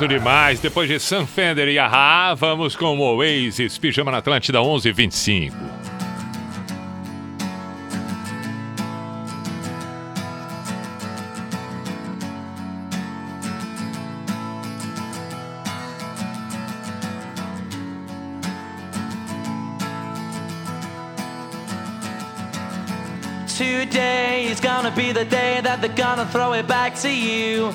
Certo 0.00 0.08
demais. 0.08 0.60
Depois 0.60 0.88
de 0.88 0.98
Sam 0.98 1.26
Fender 1.26 1.68
e 1.68 1.78
Ahá, 1.78 2.32
vamos 2.32 2.74
com 2.74 2.98
o 2.98 3.16
Oasis. 3.16 3.76
Pijama 3.76 4.10
na 4.10 4.16
Atlântida 4.16 4.58
1125. 4.58 5.54
Today 23.58 24.46
is 24.50 24.60
gonna 24.60 24.90
be 24.90 25.12
the 25.12 25.26
day 25.26 25.60
that 25.60 25.82
they're 25.82 25.94
gonna 25.94 26.24
throw 26.32 26.54
it 26.54 26.66
back 26.66 26.98
to 27.02 27.08
you. 27.10 27.74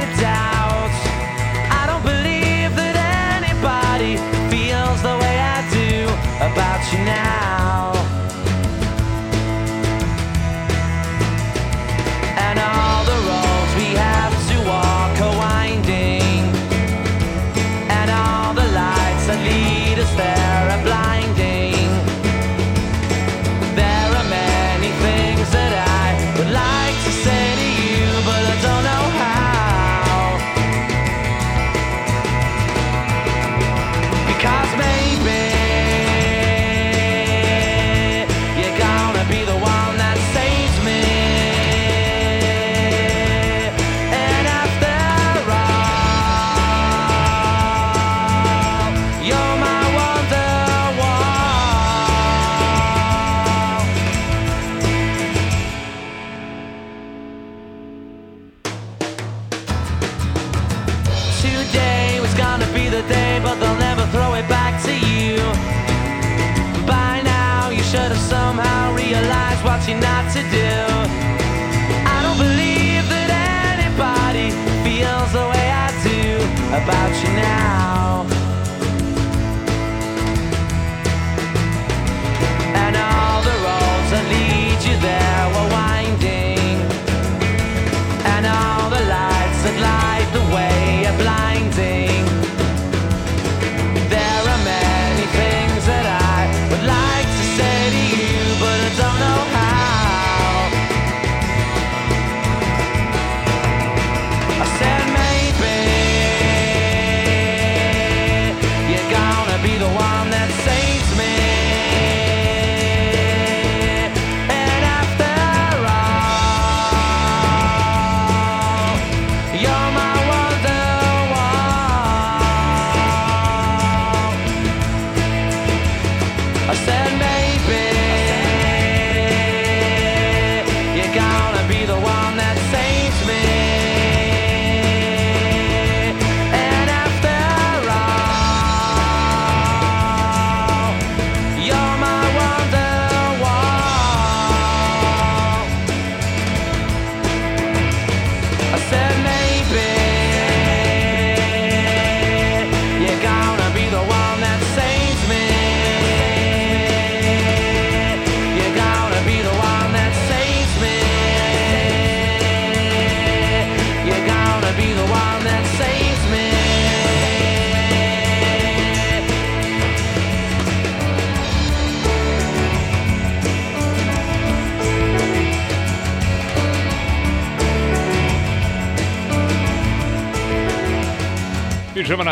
About 76.73 77.23
you 77.23 77.29
now. 77.35 77.60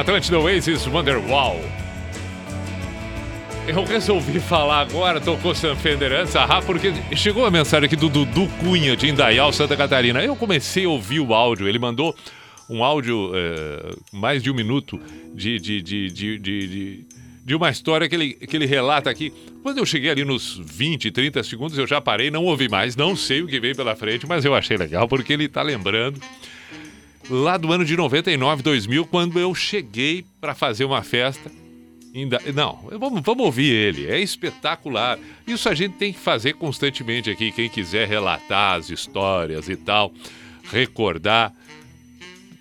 Atlântida 0.09 0.39
Oasis 0.39 0.87
Wonderwall. 0.87 1.61
Eu 3.67 3.83
resolvi 3.83 4.39
falar 4.39 4.79
agora, 4.79 5.21
tocou 5.21 5.53
Sam 5.53 5.75
Fender 5.75 6.11
antes, 6.11 6.35
ah, 6.35 6.59
porque 6.65 6.91
chegou 7.15 7.45
a 7.45 7.51
mensagem 7.51 7.85
aqui 7.85 7.95
do 7.95 8.09
Dudu 8.09 8.47
Cunha, 8.59 8.97
de 8.97 9.07
Indaial, 9.07 9.53
Santa 9.53 9.77
Catarina. 9.77 10.23
Eu 10.23 10.35
comecei 10.35 10.85
a 10.85 10.89
ouvir 10.89 11.19
o 11.19 11.31
áudio, 11.31 11.67
ele 11.67 11.77
mandou 11.77 12.15
um 12.67 12.83
áudio, 12.83 13.31
eh, 13.35 13.95
mais 14.11 14.41
de 14.41 14.49
um 14.49 14.55
minuto, 14.55 14.99
de, 15.35 15.59
de, 15.59 15.79
de, 15.79 16.09
de, 16.09 16.39
de, 16.39 16.67
de- 16.67 17.05
de 17.45 17.55
uma 17.55 17.69
história 17.69 18.09
que 18.09 18.15
ele, 18.15 18.33
que 18.33 18.57
ele 18.57 18.65
relata 18.65 19.11
aqui. 19.11 19.31
Quando 19.61 19.77
eu 19.77 19.85
cheguei 19.85 20.09
ali 20.09 20.25
nos 20.25 20.59
20, 20.65 21.11
30 21.11 21.43
segundos, 21.43 21.77
eu 21.77 21.85
já 21.85 22.01
parei, 22.01 22.31
não 22.31 22.45
ouvi 22.45 22.67
mais, 22.67 22.95
não 22.95 23.15
sei 23.15 23.43
o 23.43 23.47
que 23.47 23.59
veio 23.59 23.75
pela 23.75 23.95
frente, 23.95 24.25
mas 24.27 24.43
eu 24.43 24.55
achei 24.55 24.75
legal, 24.75 25.07
porque 25.07 25.33
ele 25.33 25.45
está 25.45 25.61
lembrando 25.61 26.19
lá 27.29 27.57
do 27.57 27.71
ano 27.71 27.85
de 27.85 27.95
99, 27.95 28.63
2000, 28.63 29.05
quando 29.05 29.39
eu 29.39 29.53
cheguei 29.53 30.25
para 30.41 30.55
fazer 30.55 30.85
uma 30.85 31.03
festa. 31.03 31.51
Ainda, 32.13 32.41
não, 32.55 32.89
vamos, 32.99 33.21
vamos 33.21 33.45
ouvir 33.45 33.71
ele, 33.71 34.07
é 34.09 34.19
espetacular. 34.19 35.19
Isso 35.45 35.69
a 35.69 35.75
gente 35.75 35.95
tem 35.97 36.11
que 36.11 36.19
fazer 36.19 36.53
constantemente 36.53 37.29
aqui. 37.29 37.51
Quem 37.51 37.69
quiser 37.69 38.07
relatar 38.07 38.79
as 38.79 38.89
histórias 38.89 39.69
e 39.69 39.75
tal, 39.75 40.11
recordar, 40.71 41.53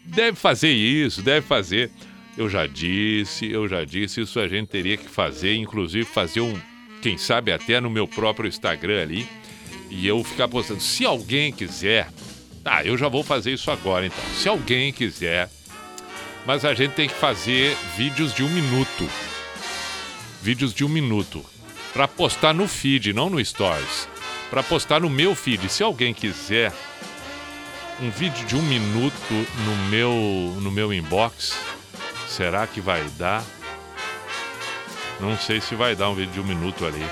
deve 0.04 0.36
fazer 0.36 0.70
isso, 0.70 1.22
deve 1.22 1.46
fazer. 1.46 1.90
Eu 2.36 2.48
já 2.48 2.66
disse, 2.66 3.50
eu 3.50 3.66
já 3.66 3.84
disse, 3.84 4.20
isso 4.20 4.38
a 4.38 4.46
gente 4.46 4.68
teria 4.68 4.96
que 4.96 5.08
fazer, 5.08 5.56
inclusive 5.56 6.04
fazer 6.04 6.40
um, 6.40 6.54
quem 7.00 7.16
sabe 7.16 7.50
até 7.50 7.80
no 7.80 7.90
meu 7.90 8.06
próprio 8.06 8.46
Instagram 8.48 9.02
ali, 9.02 9.26
e 9.90 10.06
eu 10.06 10.22
ficar 10.22 10.46
postando. 10.46 10.80
Se 10.80 11.06
alguém 11.06 11.50
quiser, 11.50 12.08
tá, 12.68 12.84
eu 12.84 12.98
já 12.98 13.08
vou 13.08 13.24
fazer 13.24 13.52
isso 13.52 13.70
agora 13.70 14.06
então. 14.06 14.22
Se 14.34 14.46
alguém 14.46 14.92
quiser, 14.92 15.48
mas 16.44 16.66
a 16.66 16.74
gente 16.74 16.92
tem 16.92 17.08
que 17.08 17.14
fazer 17.14 17.74
vídeos 17.96 18.34
de 18.34 18.44
um 18.44 18.48
minuto. 18.48 19.08
Vídeos 20.42 20.74
de 20.74 20.84
um 20.84 20.88
minuto. 20.88 21.44
Pra 21.94 22.06
postar 22.06 22.52
no 22.52 22.68
feed, 22.68 23.14
não 23.14 23.30
no 23.30 23.42
Stories. 23.42 24.06
Pra 24.50 24.62
postar 24.62 25.00
no 25.00 25.08
meu 25.08 25.34
feed. 25.34 25.68
Se 25.70 25.82
alguém 25.82 26.12
quiser 26.12 26.72
um 28.00 28.10
vídeo 28.10 28.46
de 28.46 28.54
um 28.54 28.62
minuto 28.62 29.46
no 29.64 29.76
meu, 29.88 30.12
no 30.60 30.70
meu 30.70 30.92
inbox, 30.92 31.58
será 32.28 32.66
que 32.66 32.80
vai 32.80 33.02
dar? 33.16 33.42
Não 35.18 35.36
sei 35.38 35.60
se 35.60 35.74
vai 35.74 35.96
dar 35.96 36.10
um 36.10 36.14
vídeo 36.14 36.34
de 36.34 36.40
um 36.40 36.44
minuto 36.44 36.84
ali. 36.84 37.04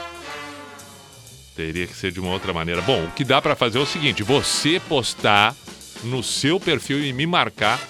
Teria 1.56 1.86
que 1.86 1.96
ser 1.96 2.12
de 2.12 2.20
uma 2.20 2.30
outra 2.30 2.52
maneira. 2.52 2.82
Bom, 2.82 3.04
o 3.04 3.10
que 3.12 3.24
dá 3.24 3.40
pra 3.40 3.56
fazer 3.56 3.78
é 3.78 3.80
o 3.80 3.86
seguinte: 3.86 4.22
você 4.22 4.78
postar 4.88 5.54
no 6.04 6.22
seu 6.22 6.60
perfil 6.60 7.02
e 7.02 7.12
me 7.12 7.26
marcar 7.26 7.80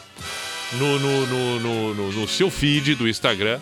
no, 0.74 0.98
no, 0.98 1.26
no, 1.26 1.60
no, 1.60 1.94
no- 1.94 2.12
no 2.12 2.28
seu 2.28 2.50
feed 2.50 2.94
do 2.94 3.08
Instagram 3.08 3.60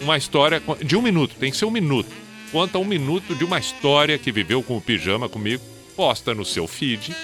uma 0.00 0.16
história 0.16 0.62
de 0.84 0.96
um 0.96 1.02
minuto. 1.02 1.34
Tem 1.38 1.50
que 1.50 1.56
ser 1.56 1.64
um 1.64 1.70
minuto. 1.70 2.08
Conta 2.52 2.78
um 2.78 2.84
minuto 2.84 3.34
de 3.34 3.44
uma 3.44 3.58
história 3.58 4.18
que 4.18 4.32
viveu 4.32 4.62
com 4.62 4.76
o 4.76 4.80
pijama 4.80 5.28
comigo. 5.28 5.62
Posta 5.96 6.34
no 6.34 6.44
seu 6.44 6.66
feed. 6.66 7.14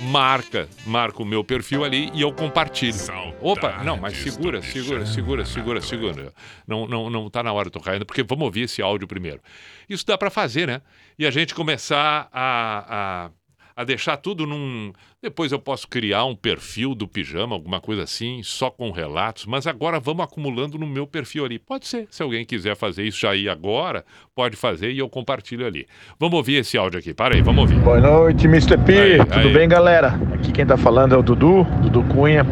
Marca, 0.00 0.68
marca 0.84 1.22
o 1.22 1.24
meu 1.24 1.42
perfil 1.42 1.82
ali 1.82 2.10
e 2.12 2.20
eu 2.20 2.30
compartilho. 2.32 2.98
Opa, 3.40 3.82
não, 3.82 3.96
mas 3.96 4.16
segura, 4.16 4.60
segura, 4.60 5.06
segura, 5.06 5.44
segura, 5.44 5.80
segura. 5.80 6.32
Não, 6.66 6.86
não, 6.86 7.08
não 7.08 7.30
tá 7.30 7.42
na 7.42 7.52
hora 7.52 7.66
de 7.66 7.72
tocar 7.72 7.92
ainda, 7.92 8.04
porque 8.04 8.22
vamos 8.22 8.44
ouvir 8.44 8.62
esse 8.62 8.82
áudio 8.82 9.08
primeiro. 9.08 9.40
Isso 9.88 10.04
dá 10.06 10.18
pra 10.18 10.28
fazer, 10.30 10.66
né? 10.66 10.82
E 11.18 11.26
a 11.26 11.30
gente 11.30 11.54
começar 11.54 12.28
a, 12.30 13.26
a, 13.26 13.30
a 13.76 13.84
deixar 13.84 14.16
tudo 14.16 14.46
num. 14.46 14.90
Depois 15.22 15.52
eu 15.52 15.58
posso 15.58 15.86
criar 15.86 16.24
um 16.24 16.34
perfil 16.34 16.94
do 16.94 17.06
pijama, 17.06 17.54
alguma 17.54 17.78
coisa 17.78 18.04
assim, 18.04 18.40
só 18.42 18.70
com 18.70 18.90
relatos, 18.90 19.44
mas 19.44 19.66
agora 19.66 20.00
vamos 20.00 20.24
acumulando 20.24 20.78
no 20.78 20.86
meu 20.86 21.06
perfil 21.06 21.44
ali. 21.44 21.58
Pode 21.58 21.86
ser, 21.86 22.08
se 22.10 22.22
alguém 22.22 22.46
quiser 22.46 22.74
fazer 22.74 23.04
isso 23.04 23.20
já 23.20 23.32
aí 23.32 23.50
agora, 23.50 24.02
pode 24.34 24.56
fazer 24.56 24.92
e 24.92 24.98
eu 24.98 25.10
compartilho 25.10 25.66
ali. 25.66 25.86
Vamos 26.18 26.36
ouvir 26.36 26.54
esse 26.54 26.78
áudio 26.78 26.98
aqui, 26.98 27.12
para 27.12 27.34
aí, 27.34 27.42
vamos 27.42 27.60
ouvir. 27.62 27.78
Boa 27.80 28.00
noite, 28.00 28.46
Mr. 28.46 28.78
P. 28.78 28.98
Aí, 28.98 29.18
Tudo 29.18 29.48
aí. 29.48 29.52
bem, 29.52 29.68
galera? 29.68 30.18
Aqui 30.32 30.52
quem 30.52 30.64
tá 30.64 30.78
falando 30.78 31.14
é 31.14 31.18
o 31.18 31.22
Dudu, 31.22 31.64
Dudu 31.82 32.02
Cunha. 32.04 32.46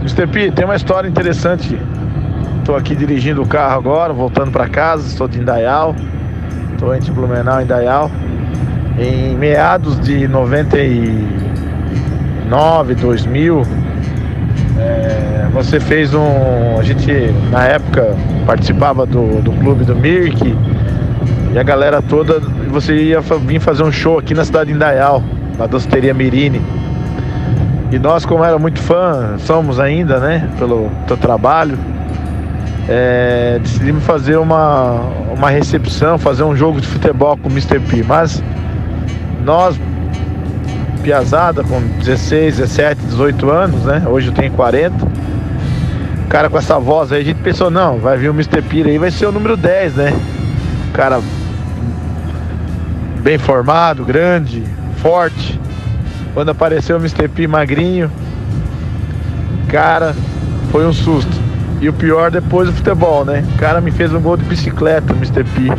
Mr. 0.00 0.26
P, 0.26 0.50
tem 0.50 0.64
uma 0.64 0.76
história 0.76 1.06
interessante. 1.06 1.76
Tô 2.64 2.74
aqui 2.74 2.94
dirigindo 2.96 3.42
o 3.42 3.46
carro 3.46 3.74
agora, 3.76 4.12
voltando 4.14 4.50
para 4.50 4.66
casa, 4.68 5.06
estou 5.06 5.28
de 5.28 5.38
Indaial. 5.38 5.94
Tô 6.78 6.94
entre 6.94 7.12
Blumenau 7.12 7.60
e 7.60 7.64
Indaial. 7.64 8.10
Em 8.98 9.34
meados 9.36 9.98
de 10.00 10.28
99, 10.28 12.94
2000, 12.94 13.62
é, 14.78 15.46
você 15.52 15.80
fez 15.80 16.14
um. 16.14 16.78
A 16.78 16.82
gente, 16.82 17.10
na 17.50 17.64
época, 17.64 18.14
participava 18.46 19.06
do, 19.06 19.40
do 19.40 19.52
clube 19.52 19.84
do 19.84 19.96
Mirk 19.96 20.54
e 21.52 21.58
a 21.58 21.62
galera 21.62 22.02
toda. 22.02 22.40
Você 22.70 22.94
ia 22.94 23.20
vir 23.20 23.60
fazer 23.60 23.82
um 23.82 23.92
show 23.92 24.18
aqui 24.18 24.34
na 24.34 24.44
cidade 24.44 24.70
de 24.70 24.76
Indaial, 24.76 25.22
na 25.58 25.66
doceteria 25.66 26.12
Mirini. 26.12 26.60
E 27.90 27.98
nós, 27.98 28.24
como 28.24 28.42
era 28.42 28.58
muito 28.58 28.80
fã, 28.80 29.36
somos 29.38 29.78
ainda, 29.78 30.18
né, 30.18 30.48
pelo 30.58 30.90
teu 31.06 31.16
trabalho, 31.16 31.78
é, 32.88 33.58
decidimos 33.60 34.02
fazer 34.04 34.38
uma, 34.38 35.02
uma 35.36 35.50
recepção, 35.50 36.16
fazer 36.16 36.42
um 36.42 36.56
jogo 36.56 36.80
de 36.80 36.86
futebol 36.86 37.36
com 37.36 37.50
o 37.50 37.52
Mr. 37.52 37.78
P. 37.80 38.02
Mas 38.02 38.42
nós, 39.42 39.78
piazada, 41.02 41.62
com 41.64 41.80
16, 41.98 42.58
17, 42.58 43.02
18 43.02 43.50
anos, 43.50 43.82
né? 43.84 44.02
Hoje 44.06 44.28
eu 44.28 44.32
tenho 44.32 44.52
40. 44.52 44.94
Cara 46.28 46.48
com 46.48 46.56
essa 46.56 46.78
voz 46.78 47.12
aí, 47.12 47.20
a 47.20 47.24
gente 47.24 47.40
pensou, 47.40 47.70
não, 47.70 47.98
vai 47.98 48.16
vir 48.16 48.30
o 48.30 48.32
Mr. 48.32 48.62
Pira 48.62 48.88
aí, 48.88 48.98
vai 48.98 49.10
ser 49.10 49.26
o 49.26 49.32
número 49.32 49.56
10, 49.56 49.94
né? 49.96 50.12
Cara 50.94 51.20
bem 53.20 53.38
formado, 53.38 54.04
grande, 54.04 54.62
forte. 54.96 55.60
Quando 56.34 56.50
apareceu 56.50 56.96
o 56.96 57.00
Mr. 57.00 57.28
P 57.28 57.46
magrinho, 57.46 58.10
cara, 59.68 60.14
foi 60.70 60.86
um 60.86 60.92
susto. 60.92 61.42
E 61.80 61.88
o 61.88 61.92
pior 61.92 62.30
depois 62.30 62.68
do 62.68 62.74
futebol, 62.74 63.24
né? 63.24 63.44
O 63.54 63.58
cara 63.58 63.80
me 63.80 63.90
fez 63.90 64.12
um 64.12 64.20
gol 64.20 64.36
de 64.36 64.44
bicicleta, 64.44 65.12
Mr. 65.12 65.44
P. 65.44 65.72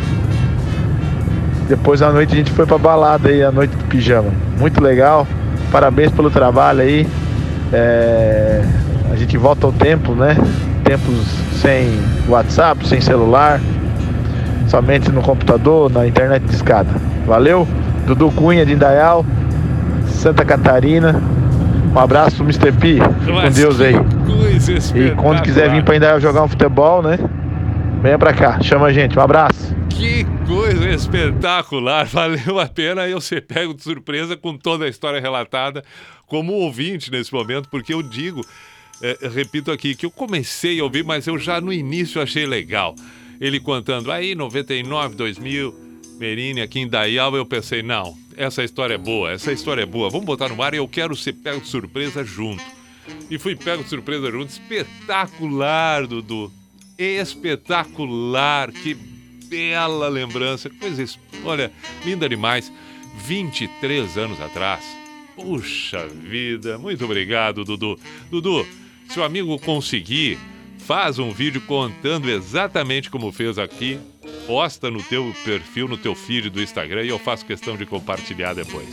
Depois 1.68 2.02
à 2.02 2.10
noite 2.12 2.32
a 2.34 2.36
gente 2.36 2.50
foi 2.50 2.66
pra 2.66 2.76
balada 2.78 3.28
aí, 3.28 3.42
a 3.42 3.50
noite 3.50 3.74
do 3.76 3.84
pijama. 3.84 4.28
Muito 4.58 4.82
legal. 4.82 5.26
Parabéns 5.72 6.10
pelo 6.12 6.30
trabalho 6.30 6.80
aí. 6.82 7.06
É, 7.72 8.62
A 9.12 9.16
gente 9.16 9.36
volta 9.36 9.66
ao 9.66 9.72
tempo, 9.72 10.12
né? 10.14 10.36
Tempos 10.84 11.26
sem 11.60 11.98
WhatsApp, 12.28 12.86
sem 12.86 13.00
celular. 13.00 13.60
Somente 14.68 15.10
no 15.10 15.22
computador, 15.22 15.90
na 15.90 16.06
internet 16.06 16.42
de 16.44 16.54
escada. 16.54 16.90
Valeu? 17.26 17.66
Dudu 18.06 18.30
Cunha 18.32 18.66
de 18.66 18.72
Indaial, 18.72 19.24
Santa 20.08 20.44
Catarina. 20.44 21.20
Um 21.94 21.98
abraço, 21.98 22.42
Mr. 22.42 22.72
P. 22.72 22.98
Com 22.98 23.50
Deus 23.50 23.80
aí. 23.80 23.94
E 24.94 25.10
quando 25.12 25.42
quiser 25.42 25.70
vir 25.70 25.82
pra 25.84 25.96
Indaial 25.96 26.20
jogar 26.20 26.42
um 26.42 26.48
futebol, 26.48 27.02
né? 27.02 27.18
Venha 28.02 28.18
pra 28.18 28.32
cá, 28.32 28.58
chama 28.60 28.86
a 28.88 28.92
gente. 28.92 29.18
Um 29.18 29.22
abraço. 29.22 29.74
Que 29.88 30.26
espetacular! 30.94 32.06
Valeu 32.06 32.60
a 32.60 32.68
pena 32.68 33.08
eu 33.08 33.20
ser 33.20 33.42
pego 33.42 33.74
de 33.74 33.82
surpresa 33.82 34.36
com 34.36 34.56
toda 34.56 34.84
a 34.84 34.88
história 34.88 35.20
relatada 35.20 35.84
como 36.26 36.52
ouvinte 36.52 37.10
nesse 37.10 37.32
momento, 37.32 37.68
porque 37.68 37.92
eu 37.92 38.00
digo, 38.00 38.46
é, 39.02 39.28
repito 39.28 39.72
aqui, 39.72 39.96
que 39.96 40.06
eu 40.06 40.10
comecei 40.10 40.78
a 40.78 40.84
ouvir, 40.84 41.04
mas 41.04 41.26
eu 41.26 41.36
já 41.36 41.60
no 41.60 41.72
início 41.72 42.22
achei 42.22 42.46
legal. 42.46 42.94
Ele 43.40 43.58
contando 43.58 44.12
aí, 44.12 44.36
99, 44.36 45.16
2000, 45.16 45.74
Merine 46.16 46.60
aqui 46.60 46.78
em 46.78 46.88
Dayal, 46.88 47.34
eu 47.34 47.44
pensei, 47.44 47.82
não, 47.82 48.16
essa 48.36 48.62
história 48.62 48.94
é 48.94 48.98
boa, 48.98 49.32
essa 49.32 49.50
história 49.50 49.82
é 49.82 49.86
boa, 49.86 50.08
vamos 50.08 50.26
botar 50.26 50.48
no 50.48 50.62
ar 50.62 50.74
e 50.74 50.76
eu 50.76 50.86
quero 50.86 51.16
ser 51.16 51.32
pego 51.32 51.60
de 51.60 51.66
surpresa 51.66 52.22
junto. 52.22 52.62
E 53.28 53.36
fui 53.36 53.56
pego 53.56 53.82
de 53.82 53.88
surpresa 53.88 54.30
junto, 54.30 54.50
espetacular, 54.50 56.06
Dudu. 56.06 56.52
Espetacular, 56.96 58.70
que 58.70 59.13
bela 59.54 60.08
lembrança, 60.08 60.68
coisa, 60.68 61.04
olha, 61.44 61.70
linda 62.04 62.28
demais. 62.28 62.72
23 63.16 64.18
anos 64.18 64.40
atrás. 64.40 64.84
Puxa 65.36 66.06
vida, 66.08 66.76
muito 66.78 67.04
obrigado, 67.04 67.64
Dudu. 67.64 67.98
Dudu, 68.30 68.66
se 69.08 69.20
o 69.20 69.22
amigo 69.24 69.56
conseguir, 69.60 70.38
faz 70.78 71.18
um 71.18 71.30
vídeo 71.30 71.60
contando 71.60 72.28
exatamente 72.28 73.08
como 73.10 73.30
fez 73.30 73.56
aqui, 73.58 74.00
posta 74.46 74.90
no 74.90 75.02
teu 75.02 75.34
perfil, 75.44 75.86
no 75.86 75.96
teu 75.96 76.14
feed 76.14 76.50
do 76.50 76.60
Instagram 76.60 77.04
e 77.04 77.08
eu 77.08 77.18
faço 77.18 77.46
questão 77.46 77.76
de 77.76 77.86
compartilhar 77.86 78.54
depois. 78.54 78.88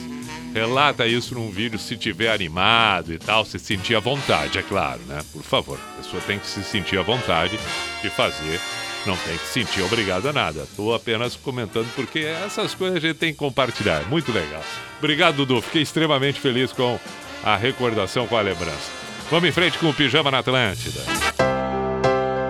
Relata 0.53 1.07
isso 1.07 1.33
num 1.33 1.49
vídeo 1.49 1.79
se 1.79 1.95
tiver 1.95 2.31
animado 2.31 3.13
e 3.13 3.17
tal, 3.17 3.45
se 3.45 3.57
sentir 3.57 3.95
à 3.95 3.99
vontade, 3.99 4.57
é 4.57 4.61
claro, 4.61 4.99
né? 5.07 5.21
Por 5.31 5.43
favor, 5.43 5.79
a 5.93 5.97
pessoa 6.01 6.21
tem 6.23 6.38
que 6.38 6.47
se 6.47 6.63
sentir 6.63 6.99
à 6.99 7.03
vontade 7.03 7.57
de 8.01 8.09
fazer, 8.09 8.59
não 9.06 9.18
tem 9.18 9.38
que 9.38 9.45
se 9.45 9.53
sentir 9.53 9.82
obrigado 9.82 10.28
a 10.28 10.34
nada. 10.34 10.61
Estou 10.61 10.94
apenas 10.94 11.36
comentando 11.36 11.90
porque 11.95 12.19
essas 12.19 12.73
coisas 12.73 12.98
a 12.98 13.07
gente 13.07 13.18
tem 13.18 13.32
que 13.32 13.40
compartilhar. 13.40 14.07
Muito 14.10 14.32
legal. 14.32 14.64
Obrigado, 14.99 15.38
Dudu. 15.38 15.61
Fiquei 15.61 15.82
extremamente 15.82 16.40
feliz 16.40 16.72
com 16.72 16.99
a 17.44 17.56
recordação, 17.56 18.28
com 18.28 18.38
a 18.38 18.41
lembrança. 18.41 18.91
Vamos 19.30 19.49
em 19.49 19.52
frente 19.52 19.78
com 19.78 19.90
o 19.90 19.94
Pijama 19.94 20.30
na 20.30 20.40
Atlântida. 20.40 21.02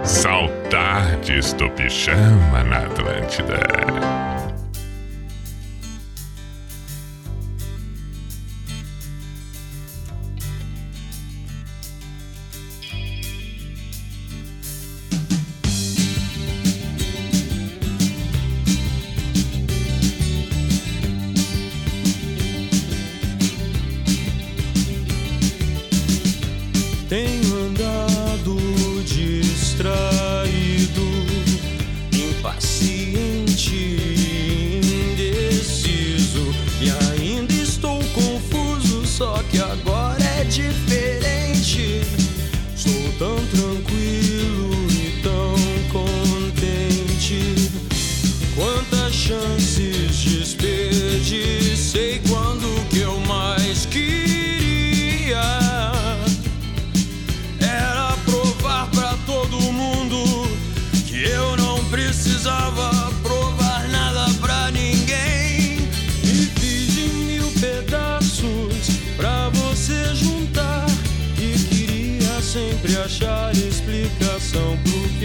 Saudades 0.04 1.54
do 1.54 1.70
pijama 1.70 2.64
na 2.64 2.80
Atlântida. 2.80 4.51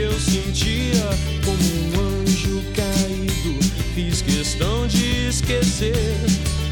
Eu 0.07 0.21
sentia 0.21 1.05
como 1.45 1.59
um 1.59 2.21
anjo 2.21 2.63
caído. 2.75 3.59
Fiz 3.95 4.23
questão 4.23 4.87
de 4.87 5.29
esquecer. 5.29 5.97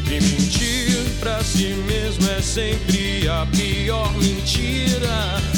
E 0.07 0.19
mentir 0.21 0.95
pra 1.19 1.43
si 1.43 1.73
mesmo 1.87 2.29
é 2.29 2.41
sempre 2.41 3.27
a 3.27 3.45
pior 3.47 4.13
mentira. 4.13 5.54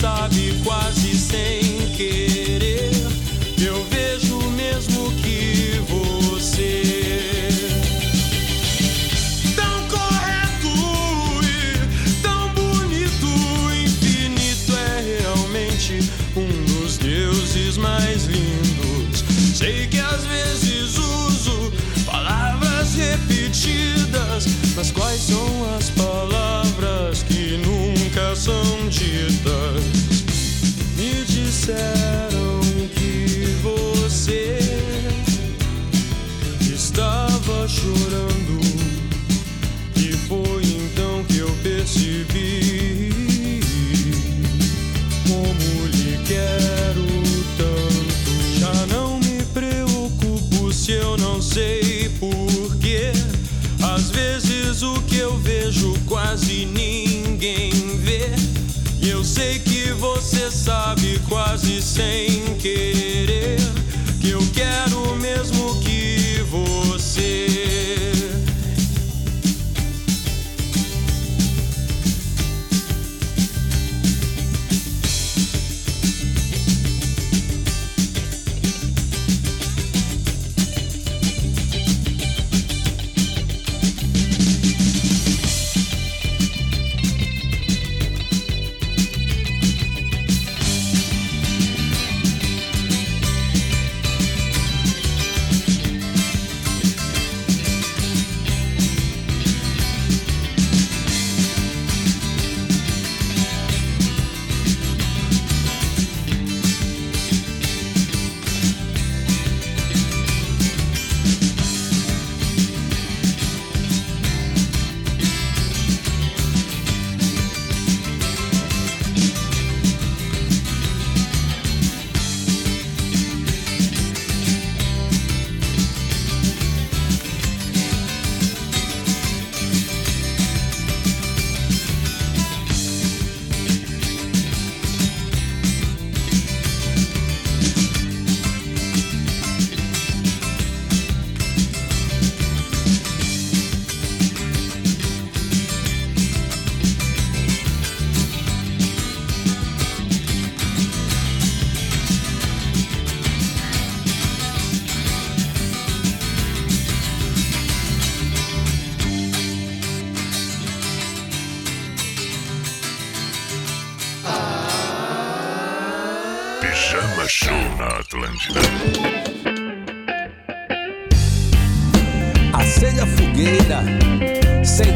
Sabe 0.00 0.52
quase 0.62 1.05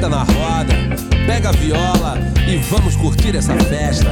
senta 0.00 0.08
na 0.08 0.22
roda, 0.22 0.74
pega 1.26 1.50
a 1.50 1.52
viola 1.52 2.18
e 2.48 2.56
vamos 2.56 2.96
curtir 2.96 3.36
essa 3.36 3.54
festa. 3.54 4.08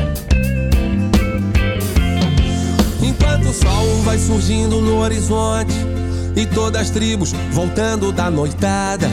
Enquanto 3.03 3.49
o 3.49 3.55
sol 3.55 4.03
vai 4.05 4.19
surgindo 4.19 4.83
no 4.83 4.99
horizonte 4.99 5.73
e 6.37 6.45
todas 6.45 6.83
as 6.83 6.91
tribos 6.91 7.33
voltando 7.53 8.13
da 8.13 8.31
noitada, 8.31 9.09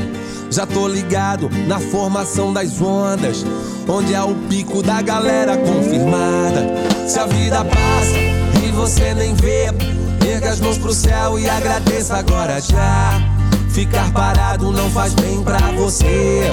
já 0.52 0.66
tô 0.66 0.86
ligado 0.86 1.50
na 1.66 1.80
formação 1.80 2.52
das 2.52 2.82
ondas, 2.82 3.46
onde 3.88 4.14
é 4.14 4.22
o 4.22 4.36
pico 4.50 4.84
da 4.84 5.02
galera 5.02 5.58
confirmada. 5.58 7.08
Se 7.08 7.18
a 7.20 7.26
vida 7.26 7.64
passa 7.64 8.18
e 8.66 8.72
você 8.72 9.14
nem 9.14 9.34
vê, 9.34 9.68
erga 10.28 10.50
as 10.50 10.60
mãos 10.60 10.78
pro 10.78 10.94
céu 10.94 11.40
e 11.40 11.50
agradeça 11.50 12.18
agora 12.18 12.60
já. 12.60 13.35
Ficar 13.76 14.10
parado 14.14 14.72
não 14.72 14.90
faz 14.90 15.14
bem 15.16 15.44
pra 15.44 15.60
você. 15.74 16.44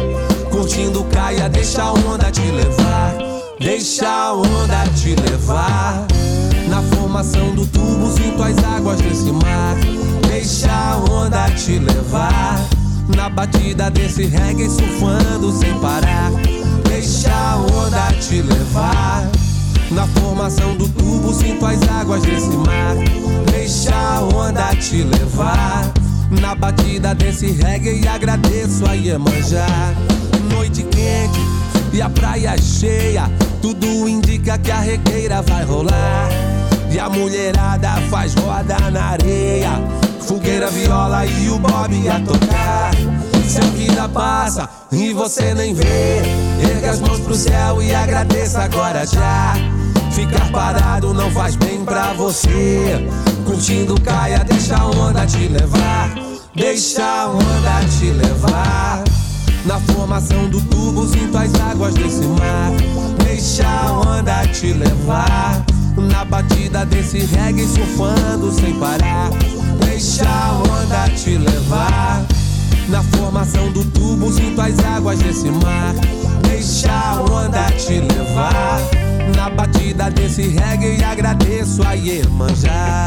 Curtindo 0.51 1.05
caia, 1.05 1.49
deixa 1.49 1.81
a 1.81 1.93
onda 1.93 2.33
te 2.33 2.41
levar. 2.41 3.15
Deixa 3.61 4.09
a 4.09 4.33
onda 4.35 4.85
te 4.97 5.15
levar. 5.15 6.05
Na 6.69 6.83
formação 6.83 7.55
do 7.55 7.65
tubo, 7.65 8.11
sinto 8.11 8.43
as 8.43 8.59
águas 8.65 9.01
desse 9.01 9.31
mar. 9.31 9.77
Deixa 10.27 10.69
a 10.73 10.97
onda 10.97 11.49
te 11.53 11.79
levar. 11.79 12.59
Na 13.15 13.29
batida 13.29 13.89
desse 13.89 14.25
reggae, 14.25 14.69
surfando 14.69 15.53
sem 15.53 15.79
parar. 15.79 16.33
Deixa 16.89 17.33
a 17.33 17.57
onda 17.57 18.13
te 18.19 18.43
levar. 18.43 19.31
Na 19.93 20.09
formação 20.09 20.77
do 20.77 20.89
tubo, 20.89 21.33
sinto 21.33 21.65
as 21.67 21.81
águas 21.89 22.23
desse 22.23 22.49
mar. 22.49 22.97
Deixa 23.53 23.95
a 23.95 24.23
onda 24.23 24.75
te 24.75 25.05
levar. 25.05 26.02
Na 26.41 26.55
batida 26.55 27.15
desse 27.15 27.53
reggae 27.53 28.07
agradeço 28.09 28.87
a 28.87 28.95
Iemanjá. 28.95 29.67
Noite 30.51 30.83
quente 30.83 31.41
e 31.93 32.01
a 32.01 32.09
praia 32.09 32.57
cheia 32.59 33.31
Tudo 33.61 34.09
indica 34.09 34.59
que 34.59 34.71
a 34.71 34.81
regueira 34.81 35.43
vai 35.43 35.65
rolar. 35.65 36.29
E 36.91 36.99
a 36.99 37.09
mulherada 37.09 37.91
faz 38.11 38.35
roda 38.35 38.77
na 38.91 39.05
areia 39.11 39.71
Fogueira, 40.27 40.71
viola 40.71 41.27
e 41.27 41.51
o 41.51 41.59
bob 41.59 42.09
a 42.09 42.21
tocar. 42.21 42.95
Se 43.47 43.59
a 43.59 43.65
vida 43.65 44.09
passa 44.09 44.69
e 44.91 45.13
você 45.13 45.53
nem 45.53 45.75
vê. 45.75 46.23
Erga 46.63 46.91
as 46.91 47.01
mãos 47.01 47.21
pro 47.21 47.35
céu 47.35 47.83
e 47.83 47.95
agradeça 47.95 48.63
agora 48.63 49.05
já. 49.05 49.55
Ficar 50.13 50.51
parado 50.53 51.13
não 51.13 51.31
faz 51.31 51.57
bem 51.57 51.85
pra 51.85 52.13
você. 52.13 53.07
Curtindo 53.45 54.01
caia, 54.01 54.45
deixa 54.45 54.77
a 54.77 54.87
onda 54.87 55.27
te 55.27 55.49
levar. 55.49 56.22
Deixa 56.55 57.03
a 57.03 57.29
onda 57.29 57.81
te 57.99 58.11
levar. 58.11 59.03
Na 59.65 59.81
formação 59.81 60.51
do 60.51 60.61
tubo, 60.61 61.07
sinto 61.09 61.39
as 61.39 61.55
águas 61.55 61.95
desse 61.95 62.27
mar. 62.27 62.71
Deixa 63.25 63.67
a 63.67 63.93
onda 63.93 64.47
te 64.49 64.75
levar. 64.75 65.65
Na 65.97 66.27
batida 66.27 66.85
desse 66.85 67.21
reggae, 67.21 67.67
surfando 67.67 68.53
sem 68.53 68.75
parar. 68.75 69.31
Deixa 69.87 70.29
a 70.29 70.53
onda 70.59 71.09
te 71.17 71.39
levar. 71.39 72.23
Na 72.89 73.03
formação 73.03 73.73
do 73.73 73.83
tubo, 73.87 74.31
sinto 74.31 74.61
as 74.61 74.79
águas 74.81 75.19
desse 75.21 75.51
mar. 75.51 75.95
Deixa 76.43 76.93
a 76.93 77.23
onda 77.23 77.71
te 77.79 77.99
levar. 77.99 78.79
Na 79.35 79.49
batida 79.49 80.11
desse 80.11 80.49
reggae, 80.49 81.03
agradeço 81.03 81.83
a 81.83 81.95
Iemanjá. 81.95 83.05